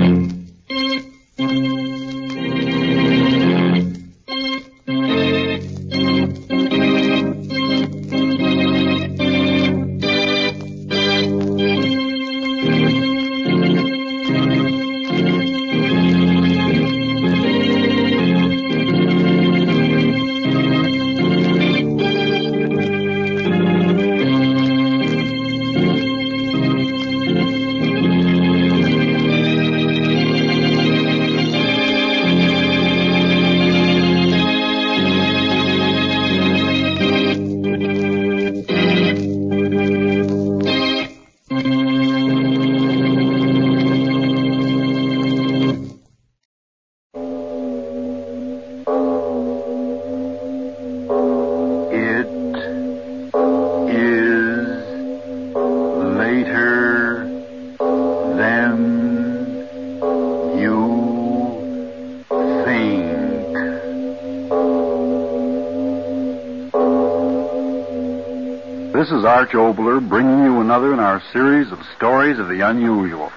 [69.53, 73.31] This Oboler bringing you another in our series of stories of the unusual.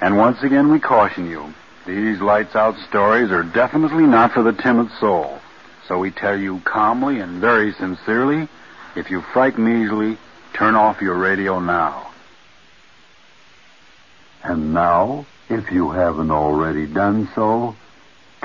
[0.00, 1.54] And once again we caution you,
[1.86, 5.38] these lights out stories are definitely not for the timid soul.
[5.86, 8.48] So we tell you calmly and very sincerely,
[8.96, 10.18] if you frighten easily,
[10.52, 12.10] turn off your radio now.
[14.42, 17.76] And now, if you haven't already done so,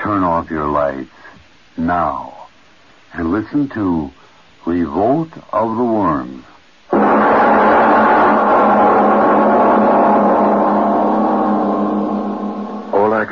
[0.00, 1.10] turn off your lights
[1.76, 2.46] now
[3.12, 4.12] and listen to
[4.64, 6.44] Revolt of the Worms.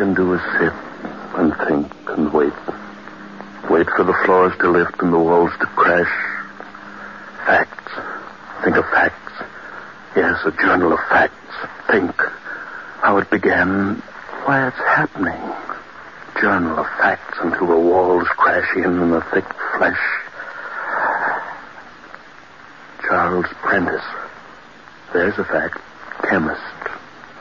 [0.01, 0.73] Can do is sit
[1.37, 2.55] and think and wait.
[3.69, 6.09] Wait for the floors to lift and the walls to crash.
[7.45, 7.93] Facts.
[8.65, 9.45] Think of facts.
[10.17, 11.55] Yes, a journal of facts.
[11.87, 13.97] Think how it began,
[14.47, 15.39] why it's happening.
[16.41, 19.45] Journal of facts until the walls crash in and the thick
[19.77, 20.01] flesh.
[23.03, 24.01] Charles Prentice.
[25.13, 25.79] There's a fact.
[26.23, 26.63] Chemist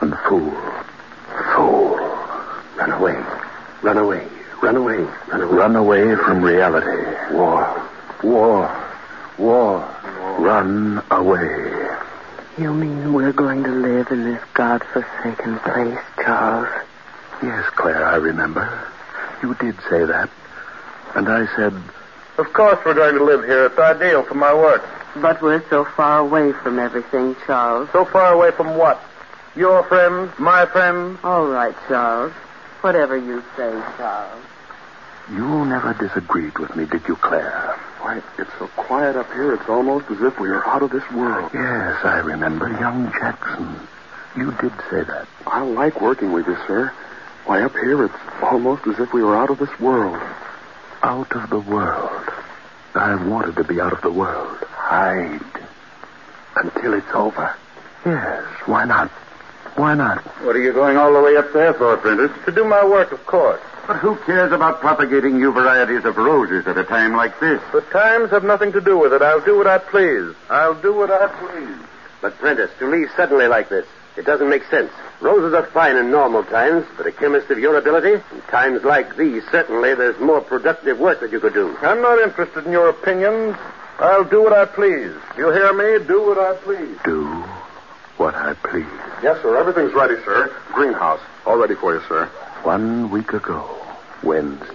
[0.02, 0.54] and fool.
[1.56, 1.99] Fool.
[2.80, 3.12] Run away.
[3.82, 4.26] Run away.
[4.62, 4.96] Run away.
[5.28, 5.54] Run away.
[5.54, 7.34] Run away from reality.
[7.34, 7.90] War.
[8.22, 8.86] War.
[9.36, 9.86] War.
[10.38, 11.98] Run away.
[12.56, 16.68] You mean we're going to live in this God-forsaken place, Charles?
[17.42, 18.66] Yes, Claire, I remember.
[19.42, 20.30] You did say that.
[21.14, 21.74] And I said,
[22.38, 23.66] Of course we're going to live here.
[23.66, 24.82] It's ideal for my work.
[25.16, 27.90] But we're so far away from everything, Charles.
[27.92, 29.02] So far away from what?
[29.54, 31.18] Your friends, my friends.
[31.22, 32.32] All right, Charles.
[32.82, 34.44] Whatever you say, Charles.
[35.30, 37.78] You never disagreed with me, did you, Claire?
[38.00, 41.08] Why, it's so quiet up here, it's almost as if we are out of this
[41.12, 41.50] world.
[41.52, 42.68] Yes, I remember.
[42.68, 43.78] Young Jackson.
[44.36, 45.28] You did say that.
[45.46, 46.92] I like working with you, sir.
[47.44, 50.20] Why, up here, it's almost as if we were out of this world.
[51.02, 52.28] Out of the world.
[52.94, 54.58] I've wanted to be out of the world.
[54.64, 55.40] Hide.
[56.56, 57.54] Until it's over.
[58.04, 59.10] Yes, why not?
[59.76, 60.22] Why not?
[60.44, 62.32] What are you going all the way up there for, Prentice?
[62.44, 63.60] To do my work, of course.
[63.86, 67.62] But who cares about propagating new varieties of roses at a time like this?
[67.72, 69.22] The times have nothing to do with it.
[69.22, 70.34] I'll do what I please.
[70.48, 71.86] I'll do what I please.
[72.20, 74.92] But, Prentice, to leave suddenly like this, it doesn't make sense.
[75.20, 79.16] Roses are fine in normal times, but a chemist of your ability, in times like
[79.16, 81.76] these, certainly there's more productive work that you could do.
[81.80, 83.56] I'm not interested in your opinions.
[83.98, 85.14] I'll do what I please.
[85.36, 86.04] You hear me?
[86.06, 86.98] Do what I please.
[87.04, 87.44] Do
[88.20, 88.84] what I please.
[89.22, 89.56] Yes, sir.
[89.56, 90.54] Everything's ready, sir.
[90.74, 91.20] Greenhouse.
[91.46, 92.26] All ready for you, sir.
[92.62, 93.64] One week ago,
[94.22, 94.66] Wednesday.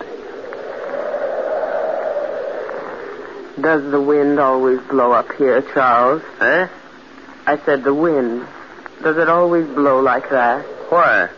[3.62, 6.24] Does the wind always blow up here, Charles?
[6.42, 6.68] Eh?
[7.46, 8.48] I said the wind.
[9.04, 10.66] Does it always blow like that?
[10.90, 11.30] Why?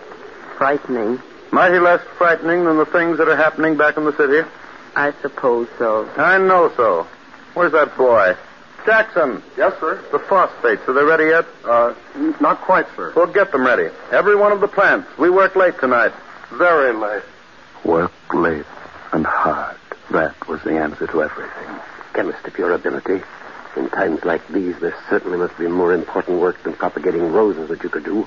[0.58, 1.20] Frightening.
[1.52, 4.48] Mighty less frightening than the things that are happening back in the city.
[4.96, 6.10] I suppose so.
[6.16, 7.06] I know so.
[7.54, 8.38] Where's that boy?
[8.88, 9.44] Jackson.
[9.58, 10.02] Yes, sir.
[10.14, 11.46] The phosphates, are they ready yet?
[11.66, 11.94] Uh,
[12.40, 13.12] not quite, sir.
[13.18, 13.90] We'll get them ready.
[14.14, 15.10] Every one of the plants.
[15.20, 16.14] We work late tonight.
[16.54, 17.24] Very late.
[17.84, 18.66] Work late
[19.12, 19.76] and hard.
[20.12, 21.70] That was the answer to everything.
[22.14, 23.20] Chemist of your ability.
[23.76, 27.84] In times like these, there certainly must be more important work than propagating roses that
[27.84, 28.26] you could do.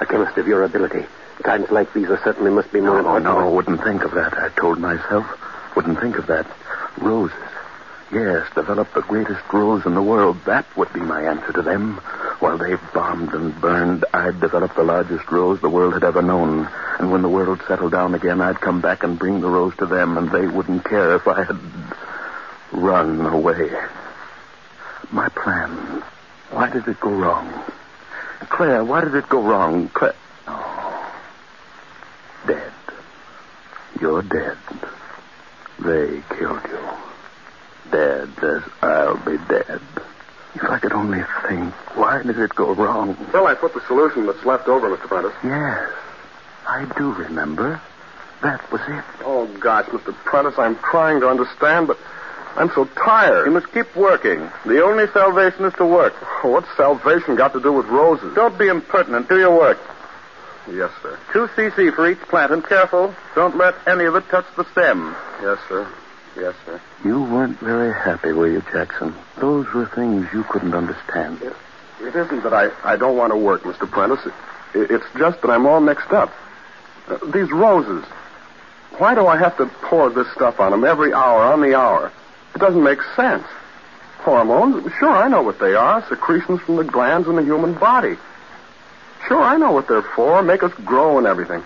[0.00, 1.04] A chemist of your ability.
[1.44, 3.54] Times like these, there certainly must be more No, important no, work.
[3.66, 4.38] wouldn't think of that.
[4.38, 5.26] I told myself.
[5.76, 6.46] Wouldn't think of that.
[6.96, 7.36] Roses.
[8.10, 10.38] Yes, develop the greatest rose in the world.
[10.46, 11.98] That would be my answer to them.
[12.40, 16.68] While they bombed and burned, I'd develop the largest rose the world had ever known.
[16.98, 19.86] And when the world settled down again, I'd come back and bring the rose to
[19.86, 21.58] them, and they wouldn't care if I had
[22.72, 23.70] run away.
[25.12, 26.02] My plan.
[26.50, 27.62] Why did it go wrong?
[28.48, 29.88] Claire, why did it go wrong?
[29.90, 30.14] Claire.
[30.46, 31.14] Oh.
[32.46, 32.72] Dead.
[34.00, 34.56] You're dead.
[35.78, 37.07] They killed you.
[37.90, 39.80] Dead as I'll be dead.
[40.54, 43.16] If I could only think, why did it go wrong?
[43.32, 45.06] Well, I put the solution that's left over, Mr.
[45.06, 45.32] Prentice.
[45.44, 45.92] Yes,
[46.66, 47.80] I do remember.
[48.42, 49.04] That was it.
[49.24, 50.14] Oh, gosh, Mr.
[50.14, 51.98] Prentice, I'm trying to understand, but
[52.56, 53.46] I'm so tired.
[53.46, 54.40] You must keep working.
[54.66, 56.14] The only salvation is to work.
[56.42, 58.34] Oh, what's salvation got to do with roses?
[58.34, 59.28] Don't be impertinent.
[59.28, 59.78] Do your work.
[60.70, 61.18] Yes, sir.
[61.32, 63.14] Two cc for each plant, and careful.
[63.34, 65.14] Don't let any of it touch the stem.
[65.40, 65.90] Yes, sir.
[66.38, 66.80] Yes, sir.
[67.04, 69.12] You weren't very happy, were you, Jackson?
[69.40, 71.42] Those were things you couldn't understand.
[72.00, 73.90] It isn't that I, I don't want to work, Mr.
[73.90, 74.24] Prentice.
[74.74, 76.32] It, it's just that I'm all mixed up.
[77.08, 78.04] Uh, these roses.
[78.98, 82.12] Why do I have to pour this stuff on them every hour, on the hour?
[82.54, 83.44] It doesn't make sense.
[84.18, 84.92] Hormones?
[84.98, 86.06] Sure, I know what they are.
[86.08, 88.16] Secretions from the glands in the human body.
[89.26, 90.42] Sure, I know what they're for.
[90.42, 91.62] Make us grow and everything.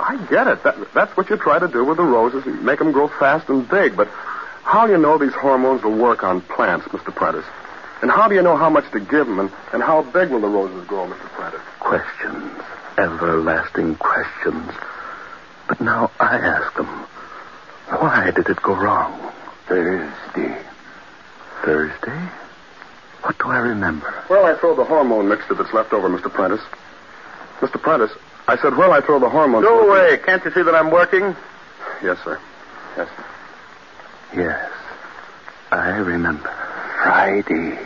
[0.00, 0.62] I get it.
[0.64, 2.46] That, that's what you try to do with the roses.
[2.46, 3.96] You make them grow fast and big.
[3.96, 4.08] But
[4.62, 7.14] how do you know these hormones will work on plants, Mr.
[7.14, 7.44] Prentice?
[8.00, 9.38] And how do you know how much to give them?
[9.38, 11.28] And, and how big will the roses grow, Mr.
[11.36, 11.60] Prentice?
[11.80, 12.50] Questions.
[12.96, 14.72] Everlasting questions.
[15.68, 19.32] But now I ask them, why did it go wrong?
[19.66, 20.56] Thursday.
[21.62, 22.28] Thursday?
[23.22, 24.10] What do I remember?
[24.28, 26.32] Where'll I throw the hormone mixture that's left over, Mr.
[26.32, 26.64] Prentice?
[27.60, 27.80] Mr.
[27.80, 28.12] Prentice,
[28.50, 29.62] I said, where'll I throw the hormone?
[29.62, 30.18] Go away.
[30.26, 31.36] Can't you see that I'm working?
[32.02, 32.40] Yes, sir.
[32.96, 33.24] Yes, sir.
[34.34, 34.72] Yes.
[35.70, 36.52] I remember.
[37.00, 37.76] Friday.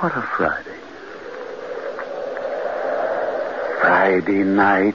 [0.00, 0.76] What a Friday.
[3.80, 4.94] Friday night.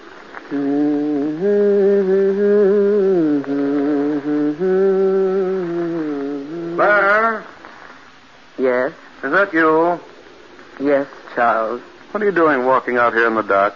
[6.76, 7.44] Claire?
[8.60, 8.94] Yes?
[9.24, 10.00] Is that you?
[10.80, 11.82] Yes, Charles.
[12.12, 13.74] What are you doing walking out here in the dark?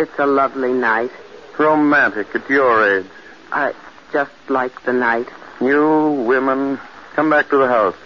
[0.00, 1.10] It's a lovely night.
[1.58, 3.06] Romantic at your age.
[3.52, 3.74] I
[4.14, 5.26] just like the night.
[5.60, 6.80] You women,
[7.14, 7.96] come back to the house.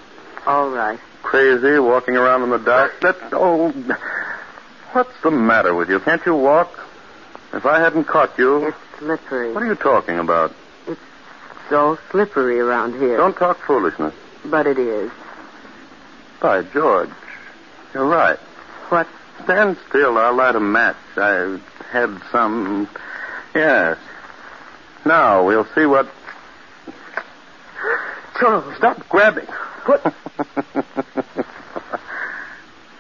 [0.45, 0.99] All right.
[1.23, 3.01] Crazy, walking around in the dark.
[3.03, 3.71] That, oh,
[4.91, 6.01] what's the matter with you?
[6.01, 6.81] Can't you walk?
[7.53, 8.67] If I hadn't caught you.
[8.67, 9.53] It's slippery.
[9.53, 10.53] What are you talking about?
[10.89, 11.01] It's
[11.71, 13.19] so slippery around here.
[13.19, 14.15] Don't talk foolishness.
[14.45, 15.13] But it is.
[16.41, 17.11] By George.
[17.95, 18.39] You're right.
[18.89, 19.07] What?
[19.45, 20.19] Stand still.
[20.19, 20.97] I'll light a match.
[21.17, 21.59] I
[21.95, 22.89] had some.
[23.55, 23.97] Yes.
[25.07, 26.09] Now, we'll see what.
[28.39, 28.77] Charles.
[28.77, 29.47] Stop grabbing.
[29.85, 30.03] Put.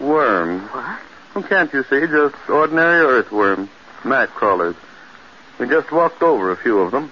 [0.01, 0.71] Worms.
[0.71, 1.01] What?
[1.35, 2.07] Well, can't you see?
[2.07, 3.69] Just ordinary earthworms.
[4.05, 4.77] Mat crawlers.
[5.59, 7.11] We just walked over a few of them.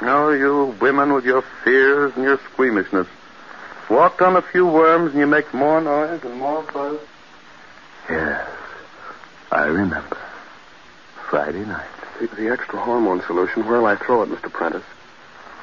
[0.00, 3.06] Oh, you women with your fears and your squeamishness.
[3.88, 6.98] Walked on a few worms and you make more noise and more buzz.
[8.10, 8.48] Yes.
[9.52, 10.18] I remember.
[11.32, 11.88] Friday night.
[12.20, 14.52] The, the extra hormone solution, where'll I throw it, Mr.
[14.52, 14.84] Prentice?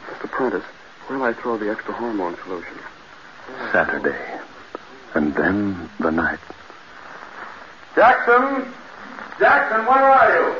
[0.07, 0.27] Mr.
[0.27, 0.63] Prentice,
[1.05, 2.73] where'll I throw the extra hormone solution?
[3.71, 4.17] Saturday.
[5.13, 6.39] And then the night.
[7.95, 8.73] Jackson!
[9.37, 10.59] Jackson, where are you?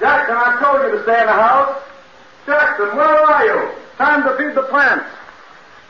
[0.00, 1.82] Jackson, I told you to stay in the house.
[2.44, 3.70] Jackson, where are you?
[3.96, 5.06] Time to feed the plants.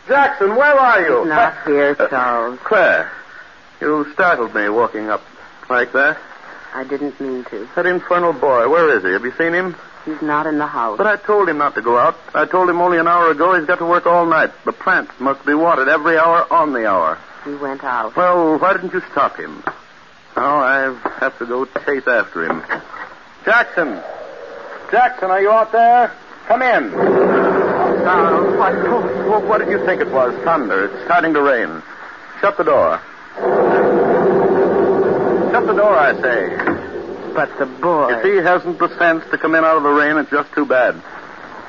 [0.06, 1.18] Jackson, where are you?
[1.22, 2.60] He's not here, Charles.
[2.62, 3.10] Claire,
[3.80, 5.24] you startled me walking up
[5.68, 6.16] like that.
[6.74, 7.68] I didn't mean to.
[7.76, 9.10] That infernal boy, where is he?
[9.10, 9.76] Have you seen him?
[10.04, 10.98] He's not in the house.
[10.98, 12.16] But I told him not to go out.
[12.34, 14.50] I told him only an hour ago he's got to work all night.
[14.64, 17.18] The plants must be watered every hour on the hour.
[17.44, 18.14] He went out.
[18.16, 19.64] Well, why didn't you stop him?
[20.36, 22.62] Now I have to go chase after him.
[23.44, 24.00] Jackson!
[24.90, 26.12] Jackson, are you out there?
[26.46, 26.92] Come in.
[26.92, 30.32] Now, what, what, what did you think it was?
[30.44, 30.84] Thunder.
[30.84, 31.82] It's starting to rain.
[32.40, 33.00] Shut the door.
[35.66, 37.34] Shut the door, I say.
[37.34, 38.14] But the boy.
[38.14, 40.64] If he hasn't the sense to come in out of the rain, it's just too
[40.64, 40.94] bad.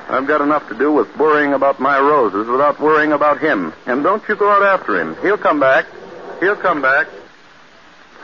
[0.08, 3.72] I've got enough to do with worrying about my roses without worrying about him.
[3.86, 5.16] And don't you go out after him.
[5.20, 5.86] He'll come back.
[6.38, 7.08] He'll come back.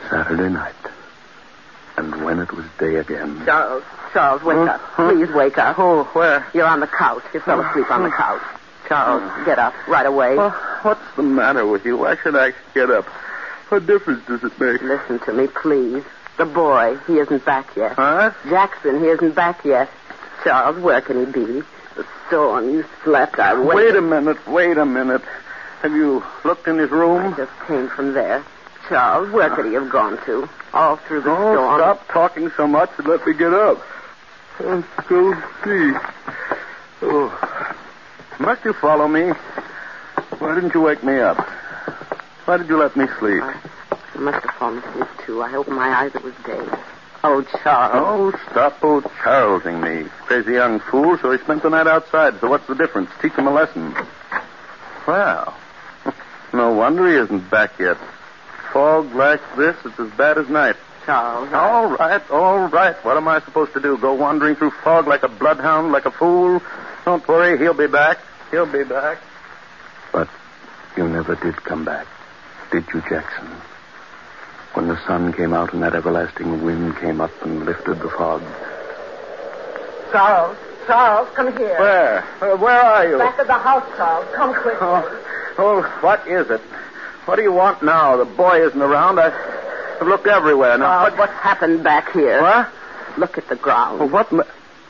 [0.09, 0.75] Saturday night.
[1.97, 3.43] And when it was day again.
[3.45, 4.81] Charles, Charles, wake up.
[4.95, 5.77] Please wake up.
[5.77, 6.47] Oh, where?
[6.53, 7.23] You're on the couch.
[7.33, 8.41] You fell asleep on the couch.
[8.87, 10.37] Charles, get up right away.
[10.37, 10.51] Well,
[10.83, 11.97] what's the matter with you?
[11.97, 13.07] Why should I get up?
[13.69, 14.81] What difference does it make?
[14.81, 16.03] Listen to me, please.
[16.37, 17.93] The boy, he isn't back yet.
[17.93, 18.31] Huh?
[18.49, 19.89] Jackson, he isn't back yet.
[20.43, 21.61] Charles, where can he be?
[21.95, 23.39] The storm, you slept.
[23.39, 23.75] I waited.
[23.75, 25.21] Wait a minute, wait a minute.
[25.81, 27.33] Have you looked in his room?
[27.33, 28.43] I just came from there.
[28.89, 30.47] Charles, where could he have gone to?
[30.73, 31.79] All through the Oh, storm.
[31.79, 33.81] stop talking so much and let me get up.
[34.59, 35.93] Let's go see.
[37.01, 37.65] Oh.
[38.39, 39.29] Must you follow me?
[40.39, 41.37] Why didn't you wake me up?
[42.45, 43.41] Why did you let me sleep?
[43.43, 45.41] I must have fallen asleep, too.
[45.41, 46.15] I opened my eyes.
[46.15, 46.65] It was day.
[47.23, 48.35] Oh, Charles.
[48.35, 50.07] Oh, stop old Charlesing me.
[50.25, 52.39] Crazy young fool, so he spent the night outside.
[52.39, 53.09] So what's the difference?
[53.19, 53.95] Teach him a lesson.
[55.07, 55.57] Well,
[56.53, 57.97] no wonder he isn't back yet.
[58.71, 60.75] Fog like this, it's as bad as night.
[61.05, 61.51] Charles.
[61.51, 62.95] All right, all right.
[63.03, 63.97] What am I supposed to do?
[63.97, 66.61] Go wandering through fog like a bloodhound, like a fool?
[67.05, 68.19] Don't worry, he'll be back.
[68.51, 69.19] He'll be back.
[70.11, 70.29] But
[70.95, 72.05] you never did come back,
[72.71, 73.47] did you, Jackson?
[74.73, 78.41] When the sun came out and that everlasting wind came up and lifted the fog.
[80.11, 80.57] Charles.
[80.85, 81.79] Charles, come here.
[81.79, 82.23] Where?
[82.41, 83.17] Uh, where are you?
[83.17, 84.27] Back of the house, Charles.
[84.35, 84.77] Come quick.
[84.81, 86.61] Oh, oh, what is it?
[87.25, 88.17] What do you want now?
[88.17, 89.19] The boy isn't around.
[89.19, 89.31] I,
[89.99, 90.77] I've looked everywhere.
[90.77, 92.41] Now, Charles, what's happened back here?
[92.41, 92.69] What?
[93.17, 93.99] Look at the ground.
[93.99, 94.27] Well, what?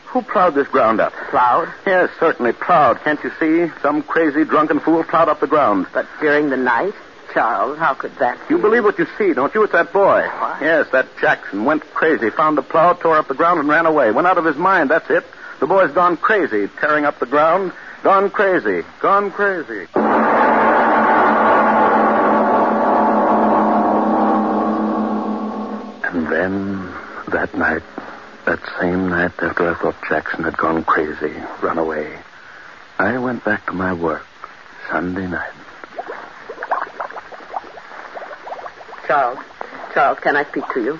[0.07, 1.13] Who plowed this ground up?
[1.29, 1.69] Plowed?
[1.85, 2.99] Yes, certainly plowed.
[3.03, 3.71] Can't you see?
[3.81, 5.87] Some crazy drunken fool plowed up the ground.
[5.93, 6.93] But during the night?
[7.35, 8.55] Charles, how could that be?
[8.55, 9.61] You believe what you see, don't you?
[9.63, 10.21] It's that boy.
[10.61, 14.09] Yes, that Jackson went crazy, found the plow, tore up the ground, and ran away.
[14.11, 14.89] Went out of his mind.
[14.89, 15.25] That's it.
[15.59, 17.73] The boy's gone crazy, tearing up the ground.
[18.03, 18.87] Gone crazy.
[19.01, 19.85] Gone crazy.
[26.05, 26.89] And then,
[27.27, 27.83] that night,
[28.45, 32.17] that same night after I thought Jackson had gone crazy, run away,
[32.97, 34.25] I went back to my work
[34.89, 35.51] Sunday night.
[39.07, 39.39] Charles.
[39.93, 40.99] Charles, can I speak to you?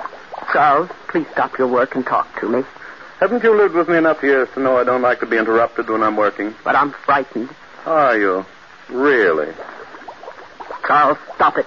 [0.52, 2.64] Charles, please stop your work and talk to me.
[3.20, 5.90] Haven't you lived with me enough years to know I don't like to be interrupted
[5.90, 6.54] when I'm working?
[6.64, 7.50] But I'm frightened.
[7.86, 8.46] Are you?
[8.90, 9.54] Really?
[10.86, 11.66] Charles, stop it.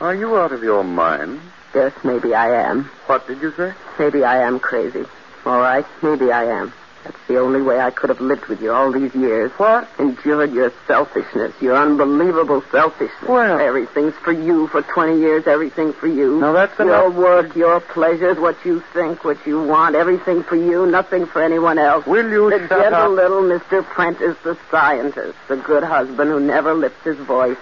[0.00, 1.40] Are you out of your mind?
[1.74, 2.84] Yes, maybe I am.
[3.06, 3.74] What did you say?
[3.98, 5.04] Maybe I am crazy.
[5.44, 6.72] All right, maybe I am.
[7.08, 9.50] That's the only way I could have lived with you all these years.
[9.52, 9.88] What?
[9.98, 13.26] Endured your selfishness, your unbelievable selfishness.
[13.26, 16.38] Well- Everything's for you for 20 years, everything for you.
[16.38, 17.14] Now, that's Your enough.
[17.14, 21.78] work, your pleasures, what you think, what you want, everything for you, nothing for anyone
[21.78, 22.04] else.
[22.04, 23.10] Will you the shut gentle up?
[23.10, 23.82] little Mr.
[23.82, 27.56] Prentice, the scientist, the good husband who never lifts his voice.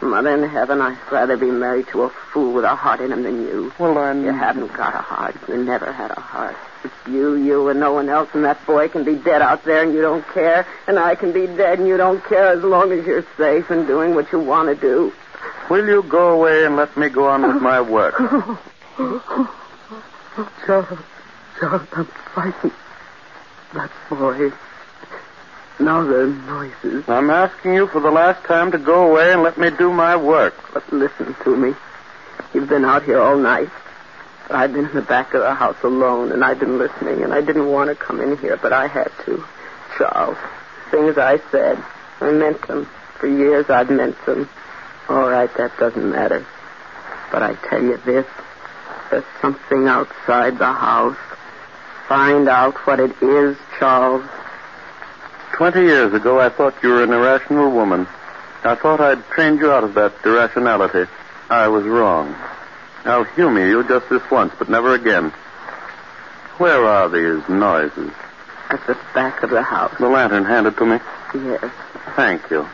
[0.00, 3.22] Mother in heaven, I'd rather be married to a fool with a heart in him
[3.22, 3.72] than you.
[3.78, 4.24] Well, I'm...
[4.24, 5.34] You haven't got a heart.
[5.48, 6.56] You never had a heart.
[6.86, 9.82] It's you, you, and no one else, and that boy can be dead out there
[9.82, 12.92] and you don't care, and I can be dead and you don't care as long
[12.92, 15.12] as you're safe and doing what you want to do.
[15.68, 18.14] Will you go away and let me go on with my work?
[20.64, 20.98] Charles,
[21.58, 22.72] Charles, I'm frightened.
[23.74, 24.52] That boy.
[25.80, 27.08] Now there are noises.
[27.08, 30.14] I'm asking you for the last time to go away and let me do my
[30.14, 30.54] work.
[30.72, 31.74] But listen to me.
[32.54, 33.70] You've been out here all night.
[34.48, 37.40] I've been in the back of the house alone, and I've been listening, and I
[37.40, 39.44] didn't want to come in here, but I had to.
[39.98, 40.36] Charles,
[40.90, 41.82] things I said,
[42.20, 42.88] I meant them.
[43.18, 44.48] For years I've meant them.
[45.08, 46.46] All right, that doesn't matter.
[47.32, 48.26] But I tell you this.
[49.10, 51.16] There's something outside the house.
[52.08, 54.24] Find out what it is, Charles.
[55.52, 58.06] Twenty years ago, I thought you were an irrational woman.
[58.62, 61.10] I thought I'd trained you out of that irrationality.
[61.48, 62.34] I was wrong.
[63.06, 65.30] I'll humor you just this once, but never again.
[66.58, 68.10] Where are these noises?
[68.70, 69.94] at the back of the house.
[69.98, 70.98] The lantern, hand it to me.
[71.34, 71.70] Yes.
[72.14, 72.66] Thank you.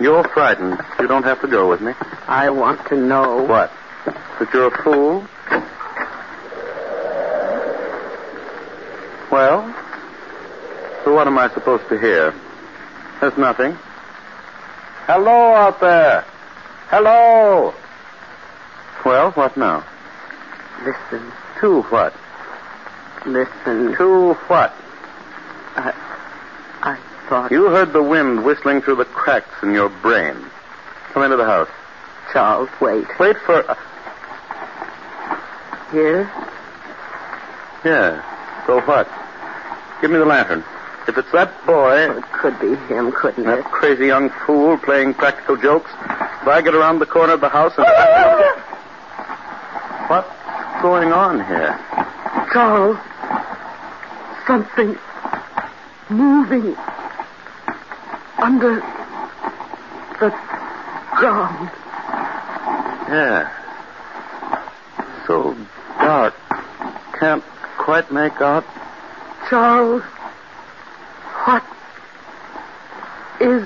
[0.00, 0.78] You're frightened.
[1.00, 1.92] You don't have to go with me.
[2.26, 3.42] I want to know.
[3.42, 3.72] What?
[4.04, 5.26] That you're a fool?
[9.30, 9.74] Well?
[11.04, 12.34] So what am I supposed to hear?
[13.20, 13.76] There's nothing.
[15.06, 16.24] Hello out there.
[16.88, 17.74] Hello.
[19.04, 19.84] Well, what now?
[20.84, 21.32] Listen.
[21.60, 22.14] To what?
[23.26, 23.96] Listen.
[23.96, 24.74] To what?
[25.76, 25.92] I,
[26.82, 27.50] I thought.
[27.50, 30.36] You heard the wind whistling through the cracks in your brain.
[31.12, 31.68] Come into the house.
[32.32, 33.06] Charles, wait.
[33.18, 33.68] Wait for.
[33.68, 33.74] Uh...
[35.90, 36.30] Here?
[37.84, 38.64] Yeah.
[38.66, 39.08] So what?
[40.00, 40.64] Give me the lantern.
[41.08, 42.18] If it's that boy.
[42.18, 43.64] It could be him, couldn't that it?
[43.64, 45.90] crazy young fool playing practical jokes.
[45.90, 47.86] If I get around the corner of the house and.
[50.08, 51.78] What's going on here?
[52.50, 52.96] Charles.
[54.46, 54.96] Something
[56.08, 56.74] moving
[58.38, 58.76] under
[60.18, 60.30] the
[61.14, 61.70] ground.
[63.10, 63.52] Yeah.
[65.26, 65.54] So
[65.98, 66.34] dark.
[67.20, 67.44] Can't
[67.76, 68.64] quite make out.
[69.50, 70.02] Charles.
[71.44, 71.64] What
[73.42, 73.62] is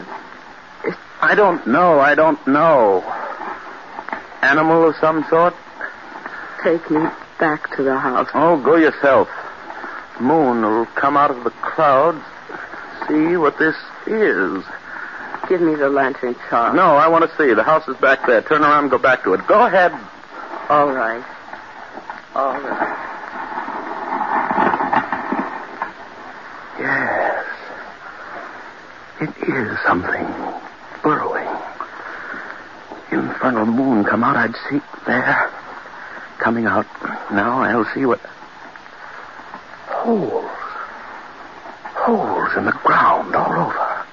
[0.85, 0.95] it?
[1.21, 2.01] I don't know.
[2.01, 3.03] I don't know.
[4.43, 5.55] Animal of some sort?
[6.63, 7.01] Take me
[7.41, 8.29] back to the house.
[8.35, 9.29] Oh, go yourself.
[10.21, 12.23] Moon will come out of the clouds.
[13.09, 13.75] See what this
[14.07, 14.63] is.
[15.49, 16.77] Give me the lantern, Charles.
[16.77, 17.53] No, I want to see.
[17.53, 18.43] The house is back there.
[18.43, 19.45] Turn around and go back to it.
[19.49, 19.93] Go ahead.
[20.69, 21.25] All right.
[22.37, 23.09] All right.
[26.79, 27.45] Yes.
[29.21, 30.27] It is something
[31.03, 31.49] burrowing.
[32.91, 34.81] If the infernal moon come out, I'd see.
[35.07, 35.51] There.
[36.43, 36.87] Coming out.
[37.31, 38.19] Now I'll see what.
[39.87, 40.51] Holes.
[41.95, 44.05] Holes in the ground all over.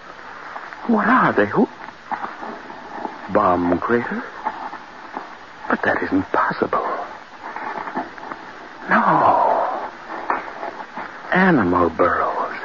[0.93, 1.47] What are they?
[1.47, 1.67] Who?
[3.33, 4.21] Bomb craters?
[5.69, 6.85] But that isn't possible.
[8.91, 9.65] No.
[11.33, 12.57] Animal burrows.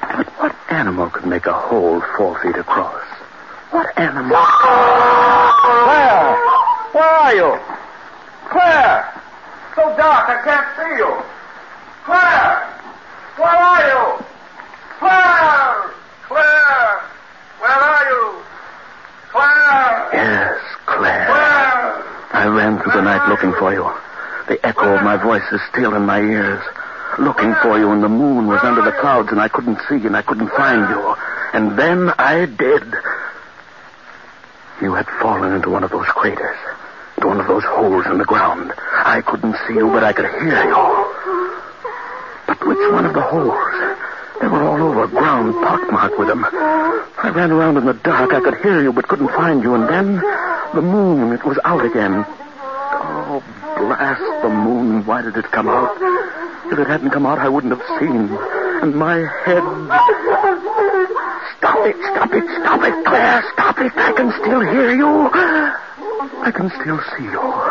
[0.00, 3.04] But what animal could make a hole four feet across?
[3.70, 4.36] What animal?
[5.86, 6.36] Where?
[6.92, 7.71] Where are you?
[10.02, 11.10] Dark I can't see you.
[12.02, 12.58] Claire!
[13.38, 14.02] Where are you?
[14.98, 15.94] Claire!
[16.26, 16.94] Claire!
[17.62, 18.42] Where are you?
[19.30, 20.10] Claire!
[20.12, 21.26] Yes, Claire.
[21.30, 22.02] Claire!
[22.34, 23.86] I ran through the night looking for you.
[24.48, 26.64] The echo of my voice is still in my ears.
[27.20, 30.16] Looking for you, and the moon was under the clouds, and I couldn't see, and
[30.16, 31.14] I couldn't find you.
[31.54, 32.82] And then I did.
[34.82, 36.58] You had fallen into one of those craters,
[37.18, 38.72] into one of those holes in the ground.
[39.04, 40.82] I couldn't see you, but I could hear you.
[42.46, 43.58] But which one of the holes?
[44.40, 46.44] They were all over, ground pockmarked with them.
[46.44, 48.32] I ran around in the dark.
[48.32, 49.74] I could hear you, but couldn't find you.
[49.74, 50.16] And then
[50.74, 52.24] the moon, it was out again.
[52.26, 53.42] Oh,
[53.76, 55.04] blast the moon.
[55.04, 55.96] Why did it come out?
[56.70, 58.30] If it hadn't come out, I wouldn't have seen.
[58.82, 59.62] And my head.
[61.58, 63.92] Stop it, stop it, stop it, Claire, stop it.
[63.96, 65.30] I can still hear you.
[66.42, 67.61] I can still see you.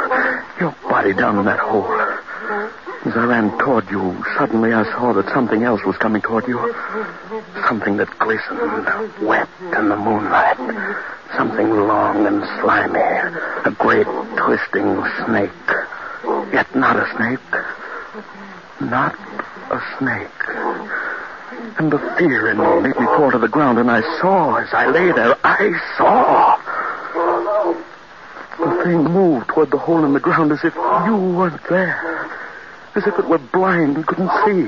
[0.62, 1.92] Your body down in that hole.
[1.92, 6.60] As I ran toward you, suddenly I saw that something else was coming toward you.
[7.68, 8.86] Something that glistened,
[9.28, 10.58] wet in the moonlight.
[11.36, 13.00] Something long and slimy.
[13.66, 14.06] A great
[14.38, 15.50] twisting snake.
[16.54, 17.40] Yet not a snake.
[18.82, 19.16] Not
[19.72, 20.30] a snake.
[21.80, 24.72] And the fear in me made me fall to the ground, and I saw as
[24.74, 26.51] I lay there, I saw.
[28.92, 32.30] Thing moved toward the hole in the ground as if you weren't there.
[32.94, 34.68] As if it were blind and couldn't see.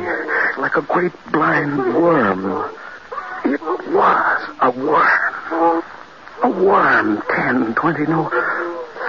[0.61, 2.71] Like a great blind worm.
[3.43, 5.83] It was a worm.
[6.41, 8.29] A worm, ten, twenty, no,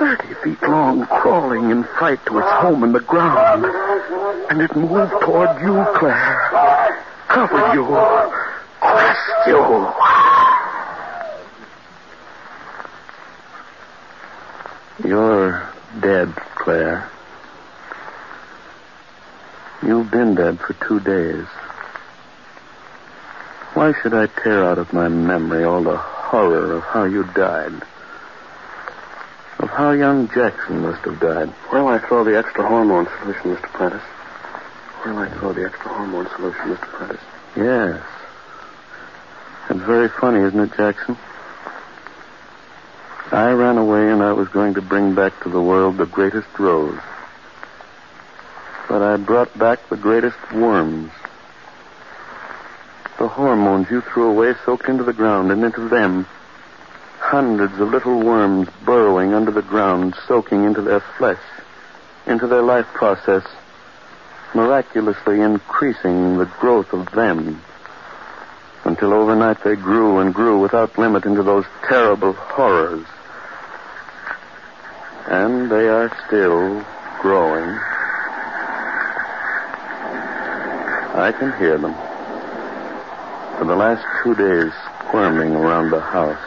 [0.00, 3.66] thirty feet long, crawling in fright to its home in the ground.
[4.50, 6.96] And it moved toward you, Claire.
[7.28, 7.86] Covered you.
[8.80, 10.13] Crushed you.
[15.14, 15.62] You're
[16.00, 17.08] dead, Claire.
[19.80, 21.46] You've been dead for two days.
[23.74, 27.74] Why should I tear out of my memory all the horror of how you died?
[29.60, 31.50] Of how young Jackson must have died?
[31.70, 33.72] Where will I throw the extra hormone solution, Mr.
[33.72, 34.02] Prentice?
[35.06, 36.88] Will I throw the extra hormone solution, Mr.
[36.88, 37.20] Prentice?
[37.56, 38.02] Yes.
[39.70, 41.16] It's very funny, isn't it, Jackson?
[43.32, 46.58] I ran away and I was going to bring back to the world the greatest
[46.58, 47.00] rose.
[48.88, 51.10] But I brought back the greatest worms.
[53.18, 56.26] The hormones you threw away soaked into the ground, and into them,
[57.18, 61.40] hundreds of little worms burrowing under the ground, soaking into their flesh,
[62.26, 63.44] into their life process,
[64.54, 67.62] miraculously increasing the growth of them
[68.84, 73.06] until overnight they grew and grew without limit into those terrible horrors.
[75.26, 76.84] And they are still
[77.20, 77.70] growing.
[81.16, 81.94] I can hear them.
[83.58, 84.72] For the last two days,
[85.06, 86.42] squirming around the house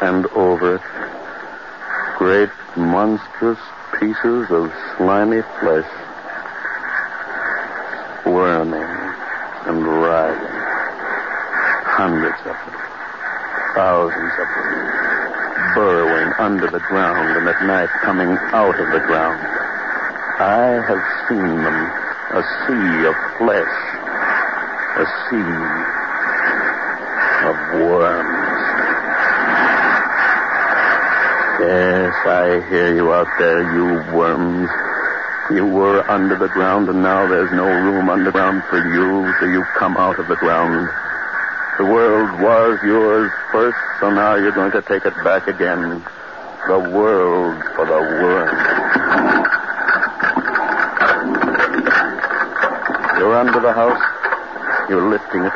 [0.00, 3.58] and over it, great monstrous
[3.98, 5.88] pieces of slimy flesh
[8.24, 10.64] squirming and writhing.
[11.94, 12.74] Hundreds of them.
[13.74, 15.74] Thousands of them.
[15.74, 19.38] Burrowing under the ground and at night coming out of the ground.
[20.42, 21.78] I have seen them.
[22.34, 23.76] A sea of flesh.
[24.98, 25.54] A sea
[27.46, 28.44] of worms.
[31.62, 34.68] Yes, I hear you out there, you worms.
[35.50, 39.62] You were under the ground, and now there's no room underground for you, so you
[39.78, 40.88] come out of the ground.
[41.78, 46.04] The world was yours first, so now you're going to take it back again.
[46.68, 48.48] The world for the worm.
[53.18, 54.88] You're under the house.
[54.88, 55.52] You're lifting it.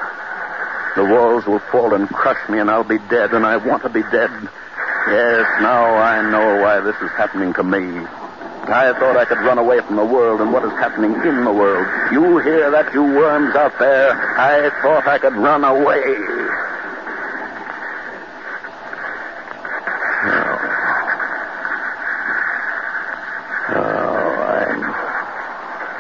[0.97, 3.89] The walls will fall and crush me, and I'll be dead, and I want to
[3.89, 4.31] be dead.
[5.09, 8.05] Yes, now I know why this is happening to me.
[8.71, 11.53] I thought I could run away from the world and what is happening in the
[11.53, 11.87] world.
[12.13, 14.13] You hear that, you worms out there?
[14.39, 16.03] I thought I could run away.
[20.29, 20.59] Oh.
[23.75, 24.83] Oh, I'm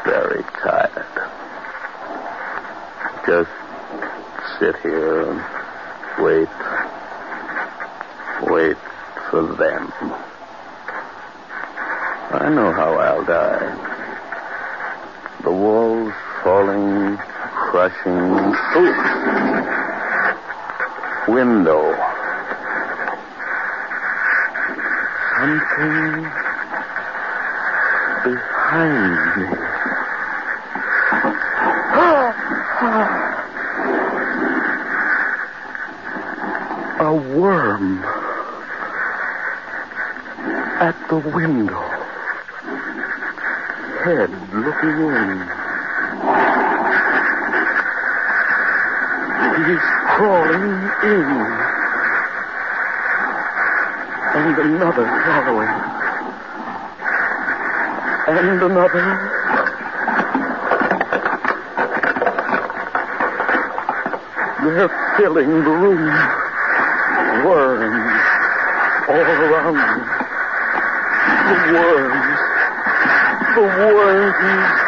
[0.04, 1.06] very tired.
[3.26, 3.50] Just
[4.60, 5.40] sit here and
[6.22, 6.48] wait.
[8.52, 8.76] Wait
[9.30, 9.92] for them.
[12.30, 13.72] I know how I'll die.
[15.44, 16.12] The walls
[16.44, 18.12] falling, crushing.
[18.76, 18.94] Ooh.
[21.28, 21.94] Window.
[25.36, 26.22] Something
[28.24, 29.68] behind me.
[37.00, 38.02] A worm
[40.80, 41.98] at the window
[44.04, 45.38] head looking in.
[49.66, 51.24] He's crawling in.
[54.34, 55.72] And another following.
[58.28, 59.04] And another.
[64.64, 66.04] They're filling the room.
[67.46, 68.20] Worms
[69.08, 70.18] all around me.
[71.48, 72.38] The worms
[73.54, 74.87] the worms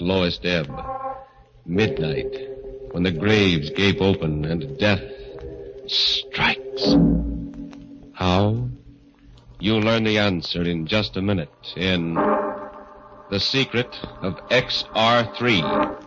[0.00, 0.70] lowest ebb.
[1.66, 2.34] Midnight,
[2.92, 5.02] when the graves gape open and death
[5.86, 6.94] strikes.
[8.14, 8.68] How?
[9.60, 15.98] You'll learn the answer in just a minute in The Secret of XR3.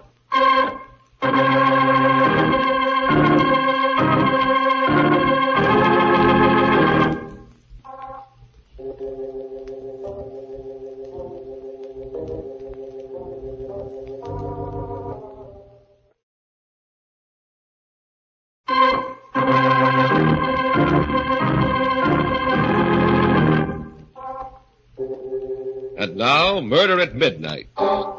[26.22, 27.68] Now, Murder at Midnight.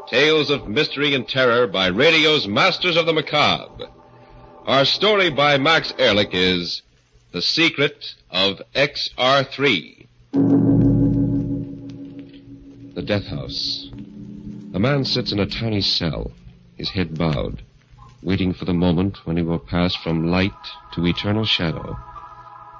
[0.09, 3.87] Tales of mystery and terror by radio's Masters of the Macabre.
[4.65, 6.81] Our story by Max Ehrlich is
[7.31, 10.07] The Secret of XR3.
[12.93, 13.89] The death house.
[14.73, 16.33] A man sits in a tiny cell,
[16.75, 17.61] his head bowed,
[18.21, 20.51] waiting for the moment when he will pass from light
[20.95, 21.97] to eternal shadow.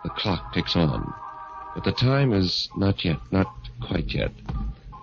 [0.03, 1.13] The clock ticks on,
[1.75, 3.47] but the time is not yet, not
[3.79, 4.33] quite yet.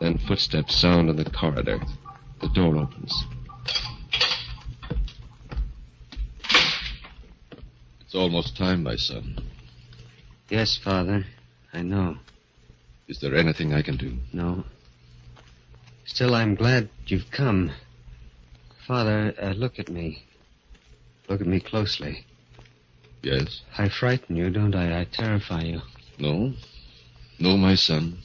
[0.01, 1.79] Then footsteps sound in the corridor.
[2.41, 3.25] The door opens.
[8.01, 9.39] It's almost time, my son.
[10.49, 11.25] Yes, Father.
[11.73, 12.17] I know.
[13.09, 14.17] Is there anything I can do?
[14.33, 14.65] No.
[16.07, 17.71] Still, I'm glad you've come.
[18.87, 20.25] Father, uh, look at me.
[21.29, 22.25] Look at me closely.
[23.23, 23.61] Yes?
[23.77, 25.03] I frighten you, don't I?
[25.03, 25.81] I terrify you.
[26.19, 26.55] No.
[27.39, 28.19] No, my son.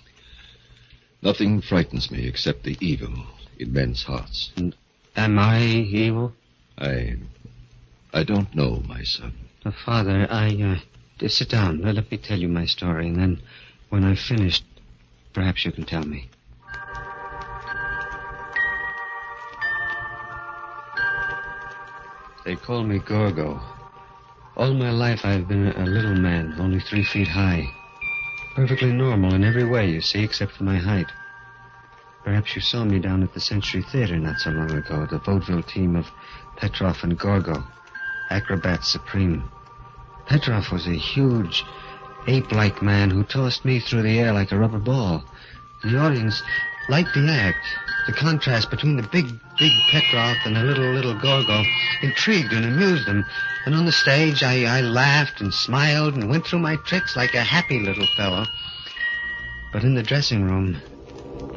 [1.25, 3.11] Nothing frightens me except the evil
[3.57, 4.51] in men's hearts.
[4.57, 4.75] And
[5.15, 6.33] am I evil?
[6.77, 7.15] I.
[8.13, 9.33] I don't know, my son.
[9.65, 10.79] Uh, Father, I,
[11.23, 11.81] uh, sit down.
[11.81, 13.41] Let let me tell you my story, and then
[13.89, 14.63] when I've finished,
[15.33, 16.29] perhaps you can tell me.
[22.45, 23.59] They call me Gorgo.
[24.55, 27.74] All my life I've been a little man, only three feet high.
[28.55, 31.11] Perfectly normal in every way, you see, except for my height.
[32.23, 35.61] Perhaps you saw me down at the Century Theater not so long ago, the vaudeville
[35.61, 36.09] team of
[36.55, 37.61] Petrov and Gorgo,
[38.29, 39.43] acrobats supreme.
[40.25, 41.65] Petrov was a huge,
[42.27, 45.23] ape-like man who tossed me through the air like a rubber ball.
[45.83, 46.41] The audience
[46.87, 47.65] liked the act.
[48.05, 49.25] The contrast between the big,
[49.57, 51.63] big Petrov and the little, little Gorgo
[52.03, 53.25] intrigued and amused them.
[53.65, 57.33] And on the stage, I, I laughed and smiled and went through my tricks like
[57.33, 58.45] a happy little fellow.
[59.73, 60.79] But in the dressing room,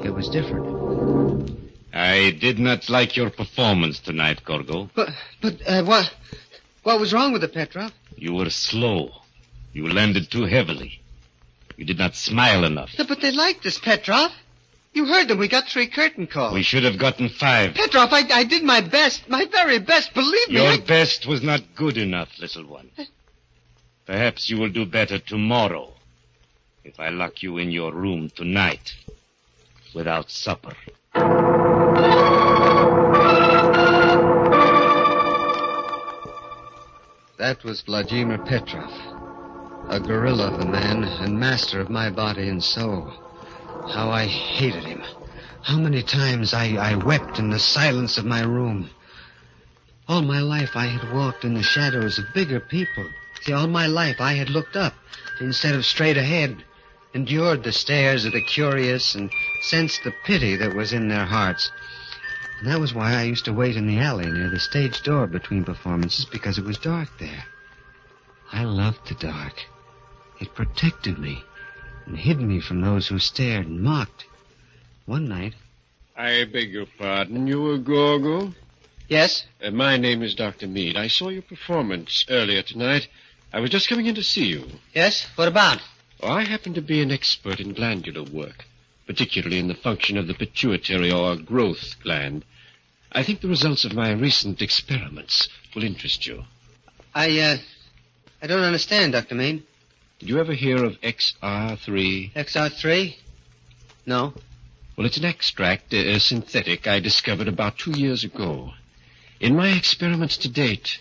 [0.03, 1.55] it was different.
[1.93, 4.89] I did not like your performance tonight, Gorgo.
[4.95, 5.11] But,
[5.43, 6.11] but, uh, what,
[6.83, 7.93] what was wrong with it, Petrov?
[8.17, 9.11] You were slow.
[9.75, 11.03] You landed too heavily.
[11.77, 12.91] You did not smile enough.
[12.97, 14.33] But they liked this, Petrov.
[14.99, 15.39] You heard them.
[15.39, 16.53] We got three curtain calls.
[16.53, 17.75] We should have gotten five.
[17.75, 20.13] Petrov, I, I did my best, my very best.
[20.13, 20.57] Believe me.
[20.57, 20.79] Your I...
[20.79, 22.91] best was not good enough, little one.
[24.07, 25.93] Perhaps you will do better tomorrow
[26.83, 28.97] if I lock you in your room tonight
[29.95, 30.75] without supper.
[37.39, 38.91] That was Vladimir Petrov,
[39.91, 43.28] a gorilla of a man and master of my body and soul.
[43.91, 45.03] How I hated him.
[45.63, 48.91] How many times I, I wept in the silence of my room.
[50.07, 53.07] All my life I had walked in the shadows of bigger people.
[53.43, 54.95] See, all my life I had looked up
[55.41, 56.65] instead of straight ahead,
[57.15, 59.31] endured the stares of the curious and
[59.63, 61.71] sensed the pity that was in their hearts.
[62.59, 65.27] And that was why I used to wait in the alley near the stage door
[65.27, 67.45] between performances because it was dark there.
[68.53, 69.67] I loved the dark.
[70.41, 71.45] It protected me
[72.09, 74.25] and hid me from those who stared and mocked.
[75.05, 75.55] One night.
[76.17, 77.47] I beg your pardon.
[77.47, 78.55] You were Gorgo?
[79.09, 79.45] Yes?
[79.63, 80.67] Uh, my name is Dr.
[80.67, 80.97] Mead.
[80.97, 83.09] I saw your performance earlier tonight.
[83.53, 84.65] I was just coming in to see you.
[84.95, 85.27] Yes?
[85.37, 85.81] What about?
[86.21, 88.65] Oh, I happen to be an expert in glandular work,
[89.07, 92.45] particularly in the function of the pituitary or growth gland.
[93.13, 96.45] I think the results of my recent experiments will interest you.
[97.15, 97.57] I, uh,
[98.43, 99.35] I don't understand, Dr.
[99.35, 99.63] Mead.
[100.19, 102.33] Did you ever hear of XR3?
[102.33, 103.15] XR3?
[104.07, 104.33] No.
[104.97, 108.73] Well, it's an extract, uh, a synthetic, I discovered about two years ago.
[109.39, 110.99] In my experiments to date,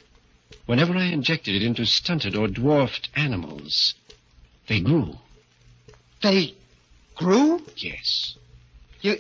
[0.68, 3.96] whenever I injected it into stunted or dwarfed animals,
[4.68, 5.16] they grew.
[6.22, 6.54] They
[7.16, 7.62] grew?
[7.76, 8.36] Yes.
[9.02, 9.20] You,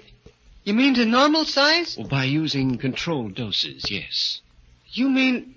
[0.63, 1.97] You mean to normal size?
[1.97, 4.41] Well, by using controlled doses, yes.
[4.91, 5.55] You mean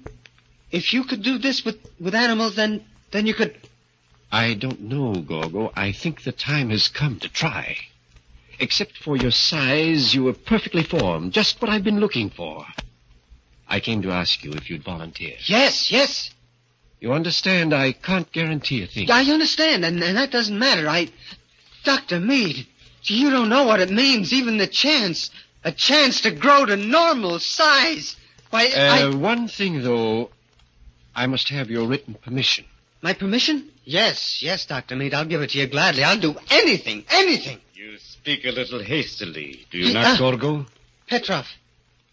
[0.71, 3.55] if you could do this with, with animals, then then you could.
[4.33, 5.73] I don't know, Gorgo.
[5.75, 7.77] I think the time has come to try.
[8.59, 11.33] Except for your size, you are perfectly formed.
[11.33, 12.65] Just what I've been looking for.
[13.69, 15.35] I came to ask you if you'd volunteer.
[15.47, 16.31] Yes, yes.
[17.01, 19.11] You understand I can't guarantee a thing.
[19.11, 20.89] I understand, and, and that doesn't matter.
[20.89, 21.09] I.
[21.83, 22.21] Dr.
[22.21, 22.67] Mead,
[23.05, 25.31] you don't know what it means, even the chance.
[25.65, 28.17] A chance to grow to normal size.
[28.51, 29.15] Why, Uh, I.
[29.15, 30.31] One thing, though.
[31.15, 32.67] I must have your written permission.
[33.03, 33.71] My permission?
[33.91, 34.95] Yes, yes, Dr.
[34.95, 35.15] Mead.
[35.15, 36.05] I'll give it to you gladly.
[36.05, 37.59] I'll do anything, anything.
[37.75, 40.65] You speak a little hastily, do you Hey, not, uh, Gorgo?
[41.09, 41.49] Petrov.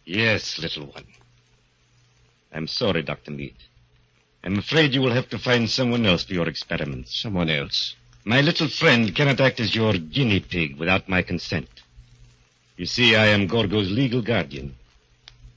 [0.04, 1.06] Yes, little one.
[2.52, 3.30] I'm sorry, Dr.
[3.30, 3.54] Mead.
[4.44, 7.22] I'm afraid you will have to find someone else for your experiments.
[7.22, 7.94] Someone else?
[8.26, 11.70] My little friend cannot act as your guinea pig without my consent.
[12.76, 14.74] You see, I am Gorgo's legal guardian,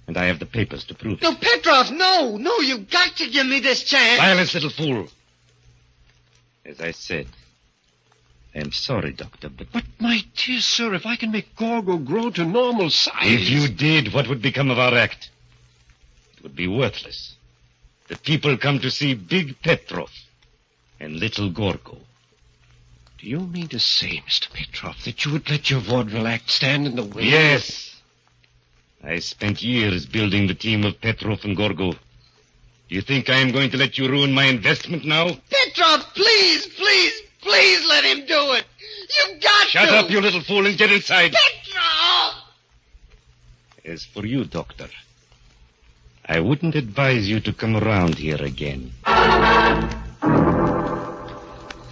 [0.07, 1.23] and I have the papers to prove it.
[1.23, 4.19] No, Petrov, no, no, you've got to give me this chance.
[4.19, 5.09] Silence, little fool.
[6.65, 7.27] As I said,
[8.55, 9.73] I am sorry, Doctor, but...
[9.73, 13.15] But, my dear sir, if I can make Gorgo grow to normal size.
[13.23, 15.31] If you did, what would become of our act?
[16.37, 17.37] It would be worthless.
[18.09, 20.11] The people come to see Big Petrov
[20.99, 21.99] and Little Gorgo.
[23.19, 24.53] Do you mean to say, Mr.
[24.53, 27.25] Petrov, that you would let your vaudeville act stand in the way?
[27.25, 27.95] Yes.
[29.03, 31.95] I spent years building the team of Petrov and Gorgo.
[32.91, 35.29] Do you think I am going to let you ruin my investment now?
[35.49, 38.65] Petrov, please, please, please let him do it.
[39.17, 39.97] You've got Shut to.
[39.99, 41.33] up, you little fool, and get inside.
[41.33, 42.35] Petrov!
[43.85, 44.89] As for you, Doctor,
[46.27, 48.91] I wouldn't advise you to come around here again.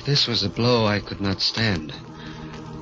[0.05, 1.93] This was a blow I could not stand.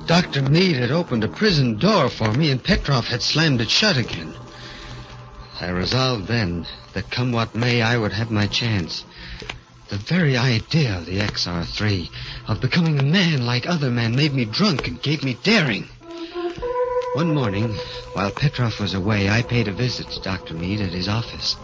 [0.07, 0.41] Dr.
[0.41, 4.33] Mead had opened a prison door for me, and Petrov had slammed it shut again.
[5.59, 9.03] I resolved then that come what may, I would have my chance.
[9.89, 12.09] The very idea of the XR3,
[12.47, 15.87] of becoming a man like other men, made me drunk and gave me daring.
[17.15, 17.73] One morning,
[18.13, 20.53] while Petrov was away, I paid a visit to Dr.
[20.53, 21.55] Mead at his office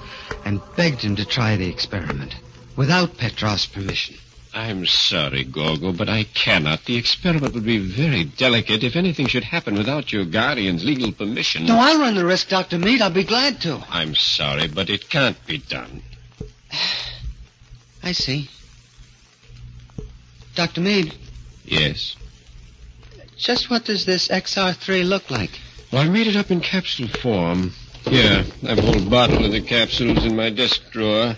[0.43, 2.33] and begged him to try the experiment
[2.75, 4.15] without Petrov's permission.
[4.55, 6.85] I'm sorry, Gorgo, but I cannot.
[6.85, 11.65] The experiment would be very delicate if anything should happen without your guardian's legal permission.
[11.65, 12.77] No, I'll run the risk, Dr.
[12.77, 13.01] Mead.
[13.01, 13.83] I'll be glad to.
[13.89, 16.03] I'm sorry, but it can't be done.
[18.03, 18.49] I see.
[20.55, 20.81] Dr.
[20.81, 21.15] Mead,
[21.65, 22.15] Yes.
[23.37, 25.49] just what does this XR3 look like?
[25.91, 27.71] Well, I made it up in capsule form.
[28.05, 31.35] Here, I've a whole bottle of the capsules in my desk drawer.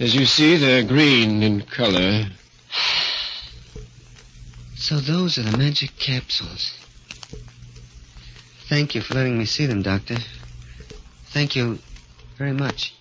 [0.00, 2.24] As you see, they're green in color.
[4.74, 6.72] So those are the magic capsules.
[8.70, 10.16] Thank you for letting me see them, Doctor.
[11.34, 11.78] Thank you
[12.38, 12.94] very much.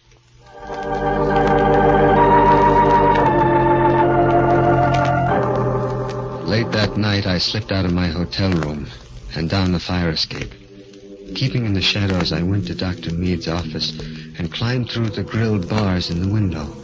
[6.44, 8.90] Late that night, I slipped out of my hotel room
[9.38, 10.52] and down the fire escape.
[11.34, 13.14] Keeping in the shadows, I went to Dr.
[13.14, 13.98] Mead's office
[14.38, 16.76] and climbed through the grilled bars in the window.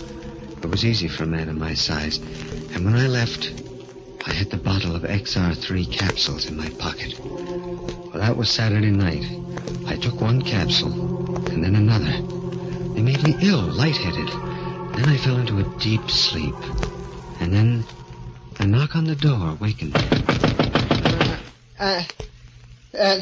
[0.65, 3.53] It was easy for a man of my size, and when I left,
[4.25, 7.13] I had the bottle of XR3 capsules in my pocket.
[7.21, 9.23] Well, that was Saturday night.
[9.85, 10.91] I took one capsule,
[11.51, 12.11] and then another.
[12.95, 14.27] They made me ill, lightheaded.
[14.95, 16.55] Then I fell into a deep sleep.
[17.39, 17.85] And then
[18.59, 20.01] a knock on the door wakened me.
[21.79, 22.03] Uh,
[22.97, 23.19] uh,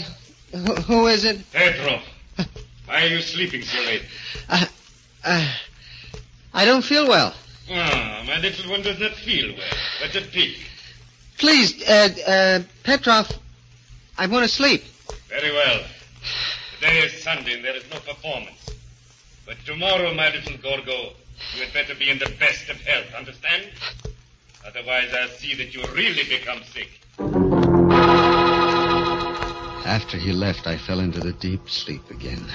[0.53, 1.39] who, who is it?
[1.51, 2.03] Petrov,
[2.85, 4.03] why are you sleeping so late?
[4.47, 4.65] Uh,
[5.25, 5.53] uh,
[6.53, 7.33] I don't feel well.
[7.71, 9.77] Ah, my little one does not feel well.
[10.01, 10.57] What a pity.
[11.37, 13.31] Please, uh, uh, Petrov,
[14.17, 14.83] I want to sleep.
[15.29, 15.83] Very well.
[16.79, 18.69] Today is Sunday and there is no performance.
[19.45, 21.13] But tomorrow, my little Gorgo,
[21.55, 23.69] you had better be in the best of health, understand?
[24.65, 27.01] Otherwise, I'll see that you really become sick.
[29.85, 32.45] After he left, I fell into the deep sleep again.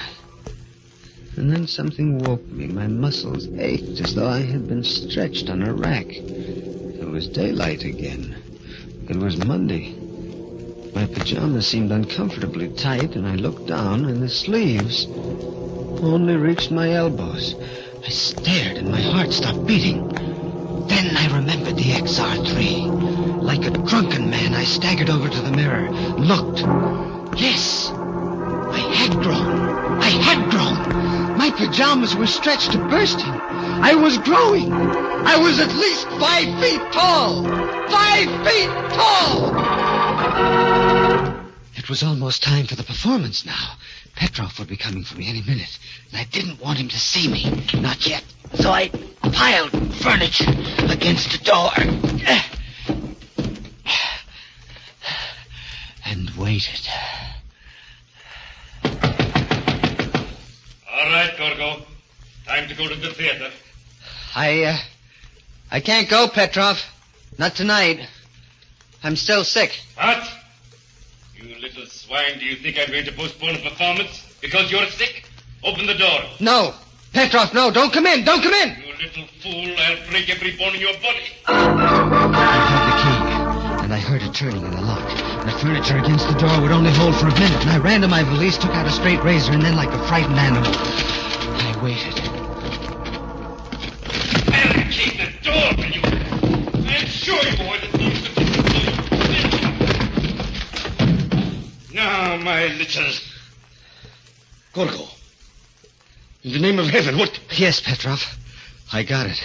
[1.37, 2.67] And then something woke me.
[2.67, 6.07] My muscles ached as though I had been stretched on a rack.
[6.11, 8.35] It was daylight again.
[9.07, 9.93] It was Monday.
[10.93, 15.05] My pajamas seemed uncomfortably tight, and I looked down, and the sleeves
[16.01, 17.55] only reached my elbows.
[18.05, 20.07] I stared, and my heart stopped beating.
[20.87, 23.43] Then I remembered the XR3.
[23.43, 26.59] Like a drunken man, I staggered over to the mirror, looked.
[27.39, 29.48] Yes, I had grown.
[31.49, 33.25] My pajamas were stretched to bursting.
[33.25, 34.71] I was growing.
[34.71, 37.43] I was at least five feet tall.
[37.89, 39.55] Five feet tall.
[41.75, 43.77] It was almost time for the performance now.
[44.15, 45.79] Petrov would be coming for me any minute,
[46.11, 47.65] and I didn't want him to see me.
[47.73, 48.23] Not yet.
[48.53, 48.89] So I
[49.21, 50.53] piled furniture
[50.87, 51.71] against the door.
[56.05, 56.87] And waited.
[61.55, 61.81] Gorgo.
[62.45, 63.49] Time to go to the theater.
[64.35, 64.77] I, uh,
[65.71, 66.83] I can't go, Petrov.
[67.37, 68.07] Not tonight.
[69.03, 69.79] I'm still sick.
[69.95, 70.23] What?
[71.35, 75.23] You little swine, do you think I'm going to postpone a performance because you're sick?
[75.63, 76.21] Open the door.
[76.39, 76.73] No.
[77.13, 77.71] Petrov, no.
[77.71, 78.23] Don't come in.
[78.25, 78.75] Don't come in.
[78.83, 81.23] You little fool, I'll break every bone in your body.
[81.47, 85.07] I had the key, and I heard it turning in the lock.
[85.45, 88.07] The furniture against the door would only hold for a minute, and I ran to
[88.07, 90.71] my valise, took out a straight razor, and then, like a frightened animal,
[91.79, 92.15] I waited.
[94.47, 96.01] Barricade the door, you?
[96.89, 97.55] I'm sure you
[97.93, 98.23] thieves
[101.93, 103.13] Now, my little...
[104.73, 105.07] Gorgo.
[106.43, 107.39] In the name of heaven, what?
[107.57, 108.25] Yes, Petrov.
[108.91, 109.41] I got it.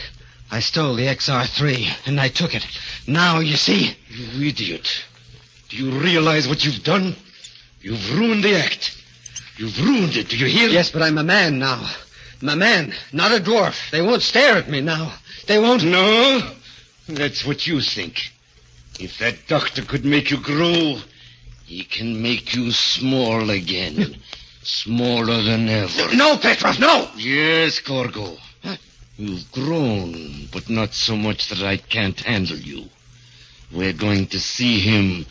[0.51, 2.67] I stole the XR3, and I took it.
[3.07, 3.97] Now, you see...
[4.09, 5.05] You idiot.
[5.69, 7.15] Do you realize what you've done?
[7.81, 9.01] You've ruined the act.
[9.57, 10.69] You've ruined it, do you hear?
[10.69, 11.89] Yes, but I'm a man now.
[12.45, 13.91] I'm a man, not a dwarf.
[13.91, 15.15] They won't stare at me now.
[15.47, 15.83] They won't...
[15.83, 16.53] No?
[17.09, 18.33] That's what you think.
[19.01, 20.99] If that doctor could make you grow,
[21.65, 24.17] he can make you small again.
[24.63, 26.15] Smaller than ever.
[26.15, 27.09] No, Petrov, no!
[27.17, 28.37] Yes, Gorgo.
[29.17, 32.91] You've grown, but not so much that I can't handle you.
[33.73, 35.25] We're going to see him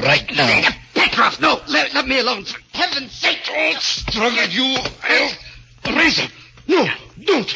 [0.00, 0.68] right now.
[0.94, 1.60] Petrov, no!
[1.66, 3.40] Let, let me alone, for heaven's sake!
[3.50, 4.76] Oh, Don't struggle, you.
[5.02, 5.96] I'll...
[5.96, 6.28] Razor!
[6.68, 6.88] No,
[7.24, 7.52] don't!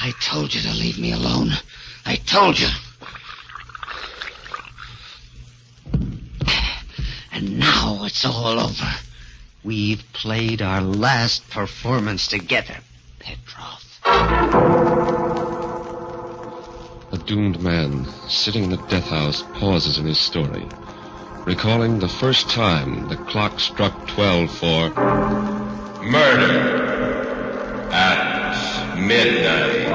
[0.00, 1.50] I told you to leave me alone.
[2.04, 2.68] I told you.
[7.30, 8.90] And now it's all over.
[9.64, 12.76] We've played our last performance together,
[13.20, 13.84] Petrov.
[17.12, 20.66] A doomed man sitting in the death house pauses in his story,
[21.44, 24.90] recalling the first time the clock struck 12 for
[26.04, 29.88] Murder at midnight.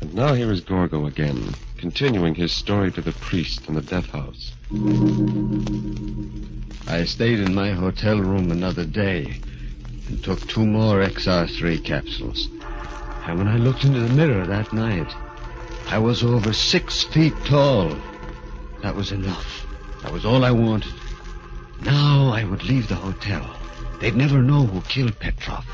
[0.00, 4.04] And now here is Gorgo again, continuing his story to the priest in the death
[4.10, 4.52] house.
[6.86, 9.40] I stayed in my hotel room another day
[10.06, 12.48] and took two more XR3 capsules.
[13.26, 15.10] And when I looked into the mirror that night,
[15.86, 17.96] I was over six feet tall.
[18.82, 19.66] That was enough.
[20.02, 20.92] That was all I wanted.
[21.80, 23.56] Now I would leave the hotel.
[24.00, 25.64] They'd never know who killed Petrov.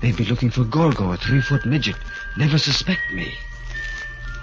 [0.00, 1.96] They'd be looking for Gorgo, a three-foot midget.
[2.38, 3.34] Never suspect me.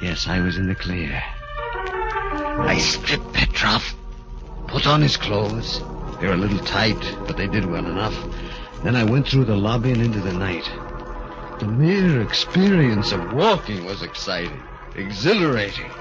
[0.02, 1.22] Yes, I was in the clear.
[1.52, 3.84] I stripped Petrov,
[4.68, 5.80] put on his clothes.
[6.20, 8.16] They were a little tight, but they did well enough.
[8.82, 10.70] Then I went through the lobby and into the night.
[11.60, 14.64] The mere experience of walking was exciting,
[14.96, 15.92] exhilarating,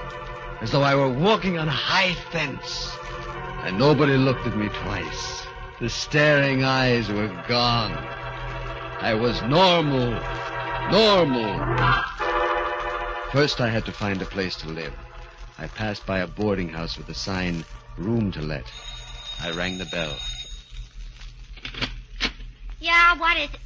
[0.61, 2.95] as though I were walking on a high fence.
[3.63, 5.45] And nobody looked at me twice.
[5.81, 7.91] The staring eyes were gone.
[9.01, 10.11] I was normal.
[10.89, 12.28] Normal.
[13.31, 14.93] First, I had to find a place to live.
[15.59, 17.63] I passed by a boarding house with a sign,
[17.95, 18.63] room to let.
[19.39, 20.17] I rang the bell.
[22.79, 23.59] Yeah, what is it?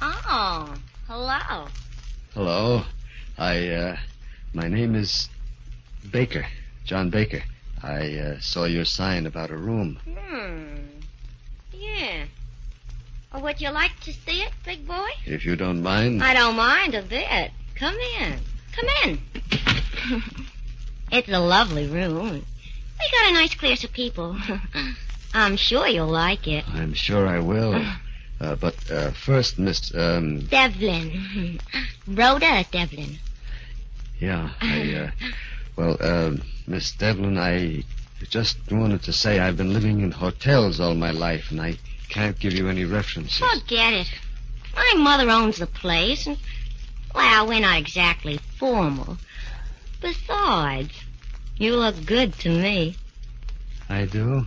[0.00, 0.74] Oh,
[1.06, 1.68] hello.
[2.34, 2.82] Hello.
[3.38, 3.96] I, uh,
[4.52, 5.28] my name is
[6.10, 6.44] Baker,
[6.84, 7.44] John Baker.
[7.84, 10.00] I, uh, saw your sign about a room.
[10.04, 10.98] Hmm.
[11.72, 12.24] Yeah.
[13.32, 15.08] Oh, would you like to see it, big boy?
[15.24, 16.20] If you don't mind.
[16.20, 17.52] I don't mind a bit.
[17.76, 18.40] Come in.
[18.72, 19.18] Come in.
[21.12, 22.44] it's a lovely room.
[22.98, 24.36] We got a nice class of people.
[25.34, 26.64] I'm sure you'll like it.
[26.68, 27.84] I'm sure I will.
[28.40, 29.94] Uh, but uh, first, Miss.
[29.94, 31.60] Um, Devlin.
[32.08, 33.18] Rhoda Devlin.
[34.18, 34.94] yeah, I.
[34.94, 35.10] Uh,
[35.76, 36.32] well, uh,
[36.66, 37.84] Miss Devlin, I
[38.28, 41.78] just wanted to say I've been living in hotels all my life, and I
[42.08, 43.38] can't give you any references.
[43.38, 44.08] Forget it.
[44.74, 46.36] My mother owns the place, and,
[47.14, 49.16] well, we're not exactly formal.
[50.00, 50.92] Besides,
[51.56, 52.96] you look good to me.
[53.88, 54.46] I do.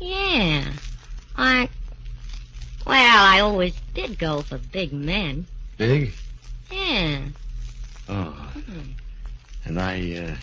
[0.00, 0.72] Yeah.
[1.36, 1.68] I.
[2.86, 5.46] Well, I always did go for big men.
[5.78, 6.12] Big?
[6.70, 7.20] Yeah.
[8.08, 8.52] Oh.
[9.64, 10.36] And I, uh,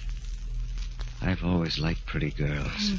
[1.21, 2.93] I've always liked pretty girls.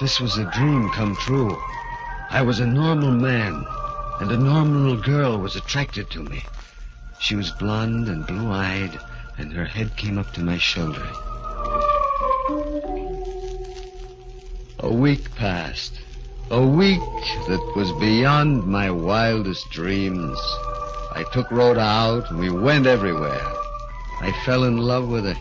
[0.00, 1.56] This was a dream come true.
[2.30, 3.66] I was a normal man,
[4.20, 6.44] and a normal girl was attracted to me.
[7.20, 9.00] She was blonde and blue-eyed,
[9.38, 11.06] and her head came up to my shoulder.
[14.80, 16.00] A week passed.
[16.50, 17.00] A week
[17.48, 20.38] that was beyond my wildest dreams.
[21.12, 23.52] I took Rhoda out, and we went everywhere.
[24.20, 25.36] I fell in love with her.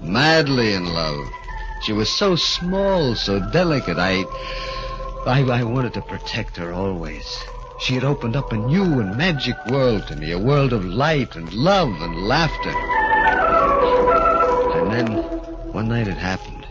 [0.00, 1.26] Madly in love.
[1.82, 3.98] She was so small, so delicate.
[3.98, 4.24] I,
[5.26, 7.42] I, I wanted to protect her always.
[7.80, 11.34] She had opened up a new and magic world to me, a world of light
[11.34, 12.70] and love and laughter.
[14.78, 15.16] And then,
[15.72, 16.66] one night it happened.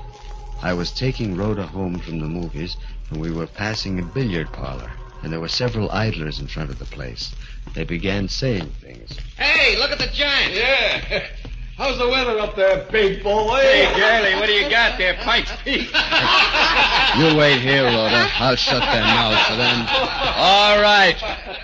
[0.62, 2.78] I was taking Rhoda home from the movies,
[3.10, 4.92] and we were passing a billiard parlor,
[5.24, 7.34] and there were several idlers in front of the place.
[7.74, 9.18] They began saying things.
[9.36, 10.54] Hey, look at the giant.
[10.54, 11.26] Yeah.
[11.78, 13.58] How's the weather up there, big boy?
[13.60, 15.90] Hey, Charlie, what do you got there, Pikes Peak?
[17.16, 18.28] You wait here, Rhoda.
[18.40, 19.82] I'll shut their mouths for them.
[20.36, 21.16] All right.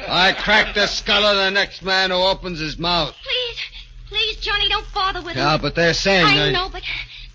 [0.07, 3.15] I crack the skull of the next man who opens his mouth.
[3.23, 3.57] Please,
[4.07, 5.61] please, Johnny, don't bother with Yeah, them.
[5.61, 6.83] but they're saying I they- know, but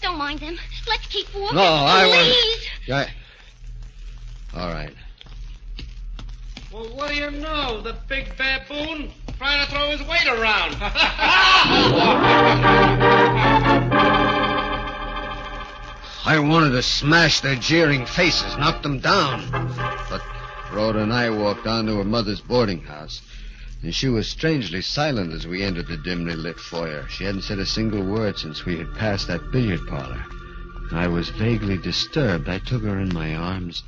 [0.01, 0.57] don't mind them.
[0.87, 1.57] Let's keep walking.
[1.57, 2.69] No, I want- Please.
[2.87, 3.09] Yeah.
[4.57, 4.95] All right.
[6.71, 7.81] Well, what do you know?
[7.81, 10.77] The big baboon trying to throw his weight around.
[16.27, 19.51] I wanted to smash their jeering faces, knock them down.
[20.09, 20.23] But
[20.73, 23.21] Rhoda and I walked on to her mother's boarding house,
[23.83, 27.07] and she was strangely silent as we entered the dimly lit foyer.
[27.09, 30.25] She hadn't said a single word since we had passed that billiard parlor.
[30.93, 32.49] I was vaguely disturbed.
[32.49, 33.83] I took her in my arms,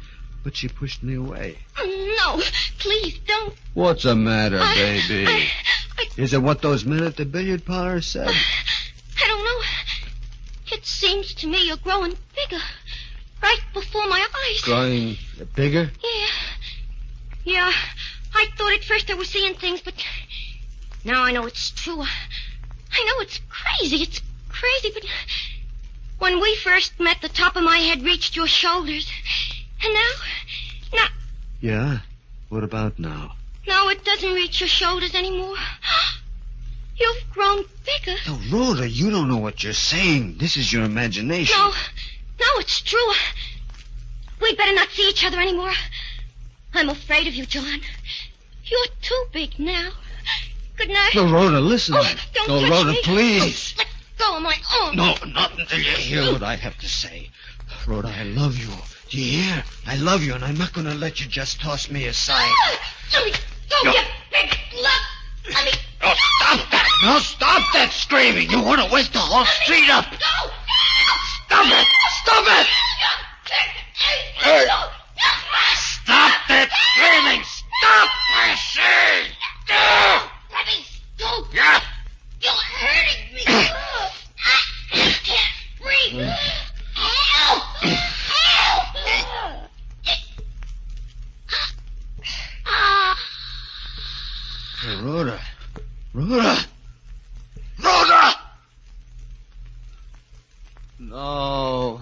[0.47, 1.59] but she pushed me away.
[1.77, 2.41] No,
[2.79, 3.53] please don't.
[3.75, 5.27] What's the matter, I- baby?
[5.27, 8.29] I- Is it what those men at the billiard parlor said?
[8.29, 10.77] I don't know.
[10.77, 12.63] It seems to me you're growing bigger.
[13.43, 14.61] Right before my eyes.
[14.61, 15.17] Growing
[15.57, 15.91] bigger?
[16.05, 16.29] Yeah.
[17.43, 17.73] Yeah.
[18.33, 19.95] I thought at first I was seeing things, but
[21.05, 22.03] now I know it's true.
[22.03, 23.97] I know it's crazy.
[23.97, 25.05] It's crazy, but
[26.21, 29.11] when we first met, the top of my head reached your shoulders.
[29.83, 31.07] And now, now,
[31.61, 31.99] Yeah.
[32.49, 33.33] What about now?
[33.67, 35.57] now it doesn't reach your shoulders anymore.
[36.99, 38.17] You've grown bigger.
[38.27, 40.37] Now, Rhoda, you don't know what you're saying.
[40.39, 41.55] This is your imagination.
[41.59, 41.69] No,
[42.41, 43.13] no, it's true.
[44.41, 45.73] We'd better not see each other anymore.
[46.73, 47.81] I'm afraid of you, John.
[48.65, 49.91] You're too big now.
[50.77, 51.11] Good night.
[51.15, 51.97] No, Rhoda, listen.
[51.99, 53.01] Oh, don't no, touch Rhoda, me.
[53.03, 53.75] please.
[53.79, 54.97] Oh, let go of my arm.
[54.97, 57.31] No, not until you hear what I have to say.
[57.87, 58.69] Rhoda, I love you.
[59.09, 59.65] Do you hear?
[59.87, 62.43] I love you, and I'm not going to let you just toss me aside.
[62.43, 63.33] Ah, me
[63.71, 63.93] go, No.
[63.93, 64.01] you
[64.33, 65.01] big slut.
[65.49, 65.71] Let me
[66.03, 66.89] No, stop that!
[67.05, 68.51] No, stop that screaming!
[68.51, 70.11] You want to wake the whole street up!
[70.11, 70.17] go.
[71.47, 71.87] Stop it!
[72.23, 72.67] Stop it!
[76.03, 77.45] Stop that screaming!
[77.45, 79.31] Stop, I say!
[79.67, 80.31] Stop!
[80.51, 80.85] Let me
[81.17, 81.47] go.
[81.55, 81.81] Yeah.
[82.41, 83.43] You're hurting me.
[83.47, 86.29] I can't breathe.
[86.95, 88.06] Help!
[95.03, 95.41] Rhoda.
[96.15, 96.65] Rhoda!
[97.83, 98.35] Rhoda!
[100.99, 101.97] No.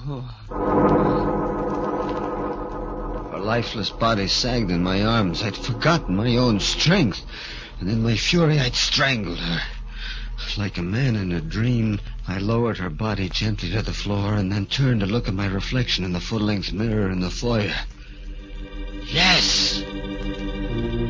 [3.31, 5.43] Her lifeless body sagged in my arms.
[5.43, 7.25] I'd forgotten my own strength.
[7.81, 9.61] And in my fury, I'd strangled her.
[10.57, 11.99] Like a man in a dream,
[12.29, 15.47] I lowered her body gently to the floor and then turned to look at my
[15.47, 17.75] reflection in the full length mirror in the foyer.
[19.05, 19.83] Yes!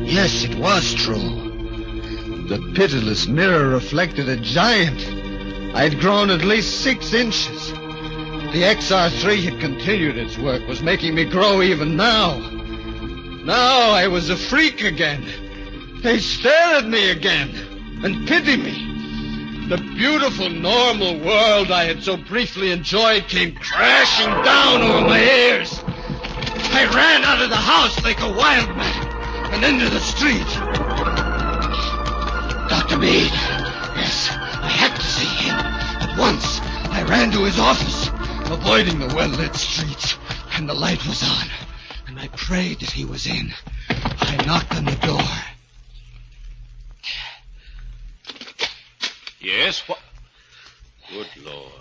[0.01, 2.47] Yes, it was true.
[2.47, 5.05] The pitiless mirror reflected a giant.
[5.75, 7.71] I had grown at least six inches.
[7.71, 12.39] The XR3 had continued its work, was making me grow even now.
[13.43, 15.23] Now I was a freak again.
[16.01, 17.49] They stared at me again
[18.03, 18.94] and pitied me.
[19.67, 25.81] The beautiful, normal world I had so briefly enjoyed came crashing down over my ears.
[25.83, 29.07] I ran out of the house like a wild man
[29.55, 30.45] and into the street.
[32.69, 32.99] Dr.
[32.99, 33.31] Mead.
[33.97, 35.55] Yes, I had to see him.
[35.55, 36.61] At once,
[36.91, 38.09] I ran to his office,
[38.51, 40.15] avoiding the well-lit streets,
[40.53, 41.47] and the light was on.
[42.05, 43.51] And I prayed that he was in.
[43.89, 45.54] I knocked on the door.
[49.45, 49.99] Yes, what?
[51.11, 51.71] Good Lord.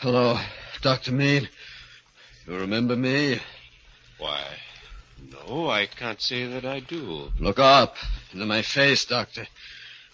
[0.00, 0.38] Hello,
[0.82, 1.10] Dr.
[1.10, 1.48] Mead.
[2.46, 3.40] You remember me?
[4.18, 4.44] Why,
[5.32, 5.70] no.
[5.70, 7.32] I can't say that I do.
[7.40, 7.96] Look up
[8.34, 9.46] into my face, Doctor.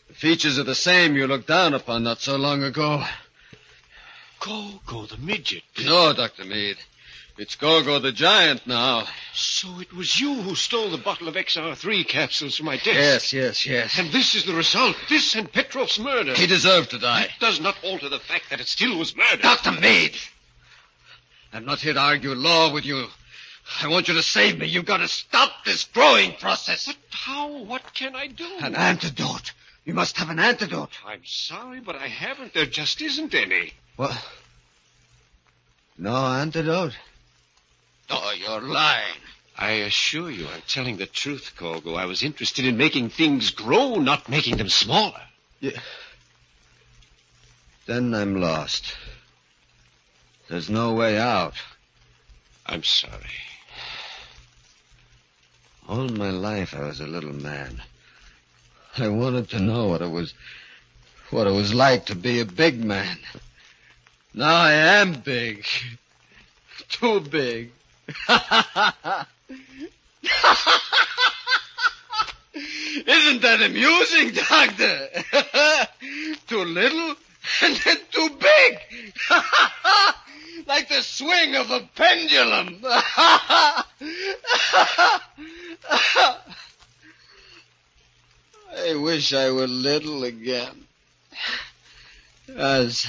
[0.07, 3.03] The features are the same you looked down upon not so long ago.
[4.39, 5.65] Gorgo the midget.
[5.85, 6.45] No, Dr.
[6.45, 6.77] Mead.
[7.39, 9.05] It's Gorgo the giant now.
[9.35, 12.87] So it was you who stole the bottle of XR3 capsules from my desk.
[12.87, 13.99] Yes, yes, yes.
[13.99, 14.97] And this is the result.
[15.11, 16.33] This and Petrov's murder.
[16.35, 17.23] He deserved to die.
[17.23, 19.43] That does not alter the fact that it still was murder.
[19.43, 19.73] Dr.
[19.73, 20.17] Mead!
[21.53, 23.07] I'm not here to argue law with you.
[23.83, 24.67] I want you to save me.
[24.67, 26.87] You've got to stop this growing process.
[26.87, 27.65] But how?
[27.65, 28.49] What can I do?
[28.61, 29.53] An antidote.
[29.85, 30.91] You must have an antidote.
[31.07, 32.55] I'm sorry, but I haven't.
[32.55, 33.75] There just isn't any.
[33.97, 34.17] What?
[35.99, 36.97] No antidote?
[38.11, 39.21] Oh, you're lying.
[39.59, 41.95] I assure you, I'm telling the truth, Gorgo.
[41.95, 45.23] I was interested in making things grow, not making them smaller.
[45.61, 45.81] Yeah.
[47.87, 48.95] Then I'm lost.
[50.49, 51.55] There's no way out.
[52.67, 53.41] I'm sorry.
[55.89, 57.81] All my life I was a little man.
[58.99, 60.35] I wanted to know what it was
[61.31, 63.19] what it was like to be a big man.
[64.35, 65.65] Now I am big.
[66.89, 67.73] Too big.
[73.07, 75.09] Isn't that amusing, Doctor?
[76.47, 77.17] too little
[77.63, 78.79] and then too big.
[80.67, 82.81] like the swing of a pendulum.
[88.79, 90.85] I wish I were little again.
[92.57, 93.07] As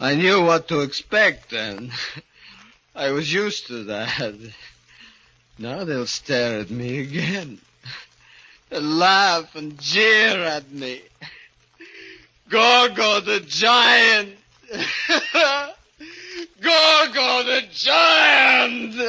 [0.00, 1.92] I knew what to expect then.
[2.98, 4.34] I was used to that.
[5.56, 7.60] Now they'll stare at me again.
[8.70, 11.02] They'll laugh and jeer at me.
[12.48, 14.36] Gorgo the giant!
[16.60, 18.96] Gorgo the giant!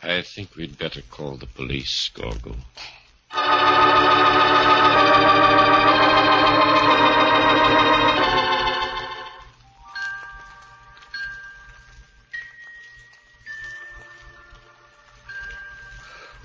[0.00, 2.56] I think we'd better call the police, Gorgo.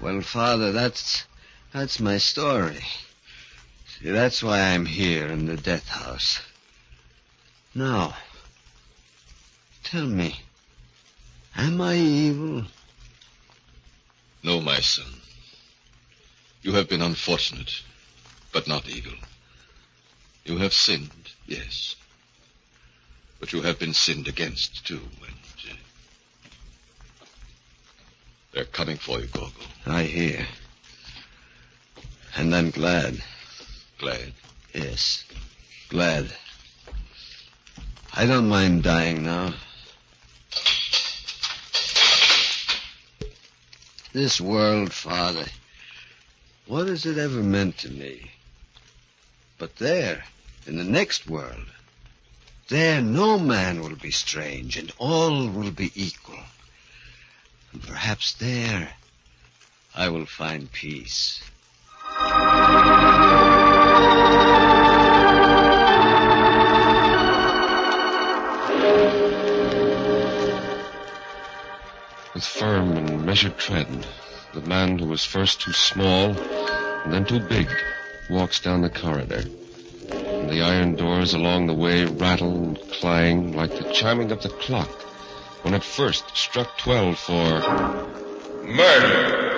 [0.01, 1.25] Well, Father, that's
[1.71, 2.83] that's my story.
[3.87, 6.41] See, that's why I'm here in the death house.
[7.75, 8.15] Now,
[9.83, 10.41] tell me,
[11.55, 12.63] am I evil?
[14.43, 15.21] No, my son.
[16.63, 17.83] You have been unfortunate,
[18.51, 19.13] but not evil.
[20.45, 21.95] You have sinned, yes.
[23.39, 25.75] But you have been sinned against, too, and uh,
[28.53, 29.51] they're coming for you, Gorgo.
[29.85, 30.45] I hear.
[32.35, 33.21] And I'm glad.
[33.97, 34.33] Glad?
[34.73, 35.25] Yes,
[35.89, 36.31] glad.
[38.13, 39.53] I don't mind dying now.
[44.13, 45.45] This world, Father,
[46.65, 48.31] what has it ever meant to me?
[49.57, 50.23] But there,
[50.67, 51.65] in the next world,
[52.67, 56.39] there no man will be strange and all will be equal.
[57.73, 58.89] And perhaps there
[59.95, 61.41] I will find peace.
[72.34, 74.06] With firm and measured tread,
[74.53, 76.38] the man who was first too small
[77.03, 77.69] and then too big
[78.30, 79.43] walks down the corridor.
[80.11, 84.49] And the iron doors along the way rattle and clang like the chiming of the
[84.49, 85.10] clock
[85.61, 87.61] when it first struck twelve for
[88.63, 89.51] Murder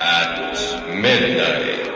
[0.00, 1.95] at midnight.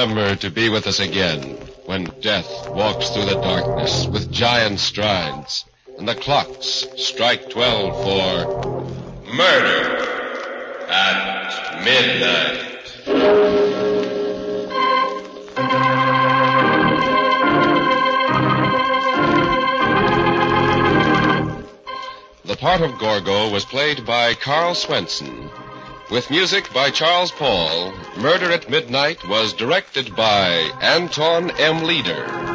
[0.00, 1.42] Remember to be with us again
[1.84, 5.66] when death walks through the darkness with giant strides
[5.98, 8.46] and the clocks strike twelve for
[9.30, 9.98] Murder
[10.88, 12.80] at midnight.
[22.46, 25.39] The part of Gorgo was played by Carl Swenson.
[26.10, 31.84] With music by Charles Paul, Murder at Midnight was directed by Anton M.
[31.84, 32.49] Leader.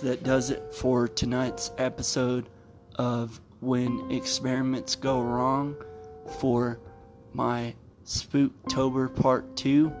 [0.00, 2.48] That does it for tonight's episode
[2.96, 5.76] of When Experiments Go Wrong
[6.38, 6.78] for
[7.32, 9.92] my Spooktober Part 2.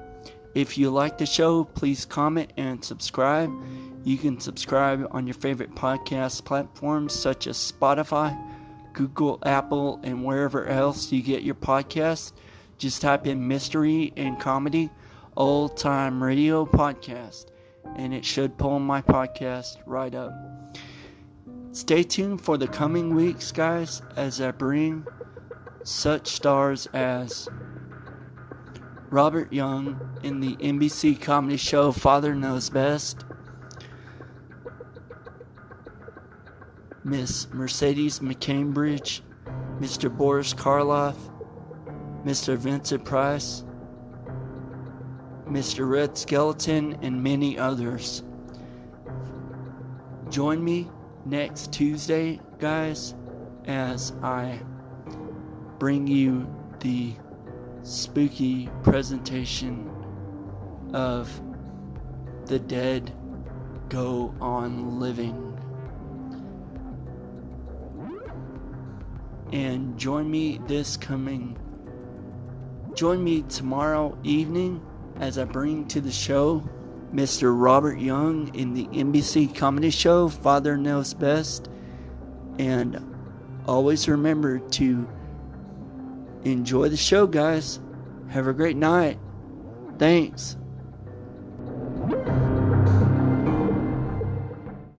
[0.54, 3.52] If you like the show, please comment and subscribe.
[4.04, 8.36] You can subscribe on your favorite podcast platforms such as Spotify,
[8.92, 12.32] Google, Apple, and wherever else you get your podcasts.
[12.78, 14.90] Just type in Mystery and Comedy
[15.36, 17.46] Old Time Radio Podcast
[17.96, 20.32] and it should pull my podcast right up.
[21.72, 25.06] Stay tuned for the coming weeks, guys, as I bring
[25.84, 27.48] such stars as
[29.10, 33.24] Robert Young in the NBC comedy show Father Knows Best,
[37.04, 39.20] Miss Mercedes McCambridge,
[39.80, 40.14] Mr.
[40.14, 41.16] Boris Karloff,
[42.24, 42.56] Mr.
[42.56, 43.64] Vincent Price,
[45.50, 45.88] Mr.
[45.88, 48.22] Red Skelton, and many others.
[50.28, 50.90] Join me
[51.24, 53.14] next Tuesday, guys,
[53.64, 54.60] as I
[55.78, 56.46] bring you
[56.80, 57.14] the
[57.82, 59.90] spooky presentation
[60.92, 61.40] of
[62.44, 63.12] The Dead
[63.88, 65.44] Go On Living.
[69.50, 71.56] And join me this coming.
[72.94, 74.82] Join me tomorrow evening
[75.20, 76.62] as I bring to the show
[77.12, 77.54] Mr.
[77.58, 81.68] Robert Young in the NBC comedy show Father Knows Best.
[82.58, 83.02] And
[83.66, 85.08] always remember to
[86.44, 87.80] enjoy the show, guys.
[88.28, 89.18] Have a great night.
[89.98, 90.56] Thanks.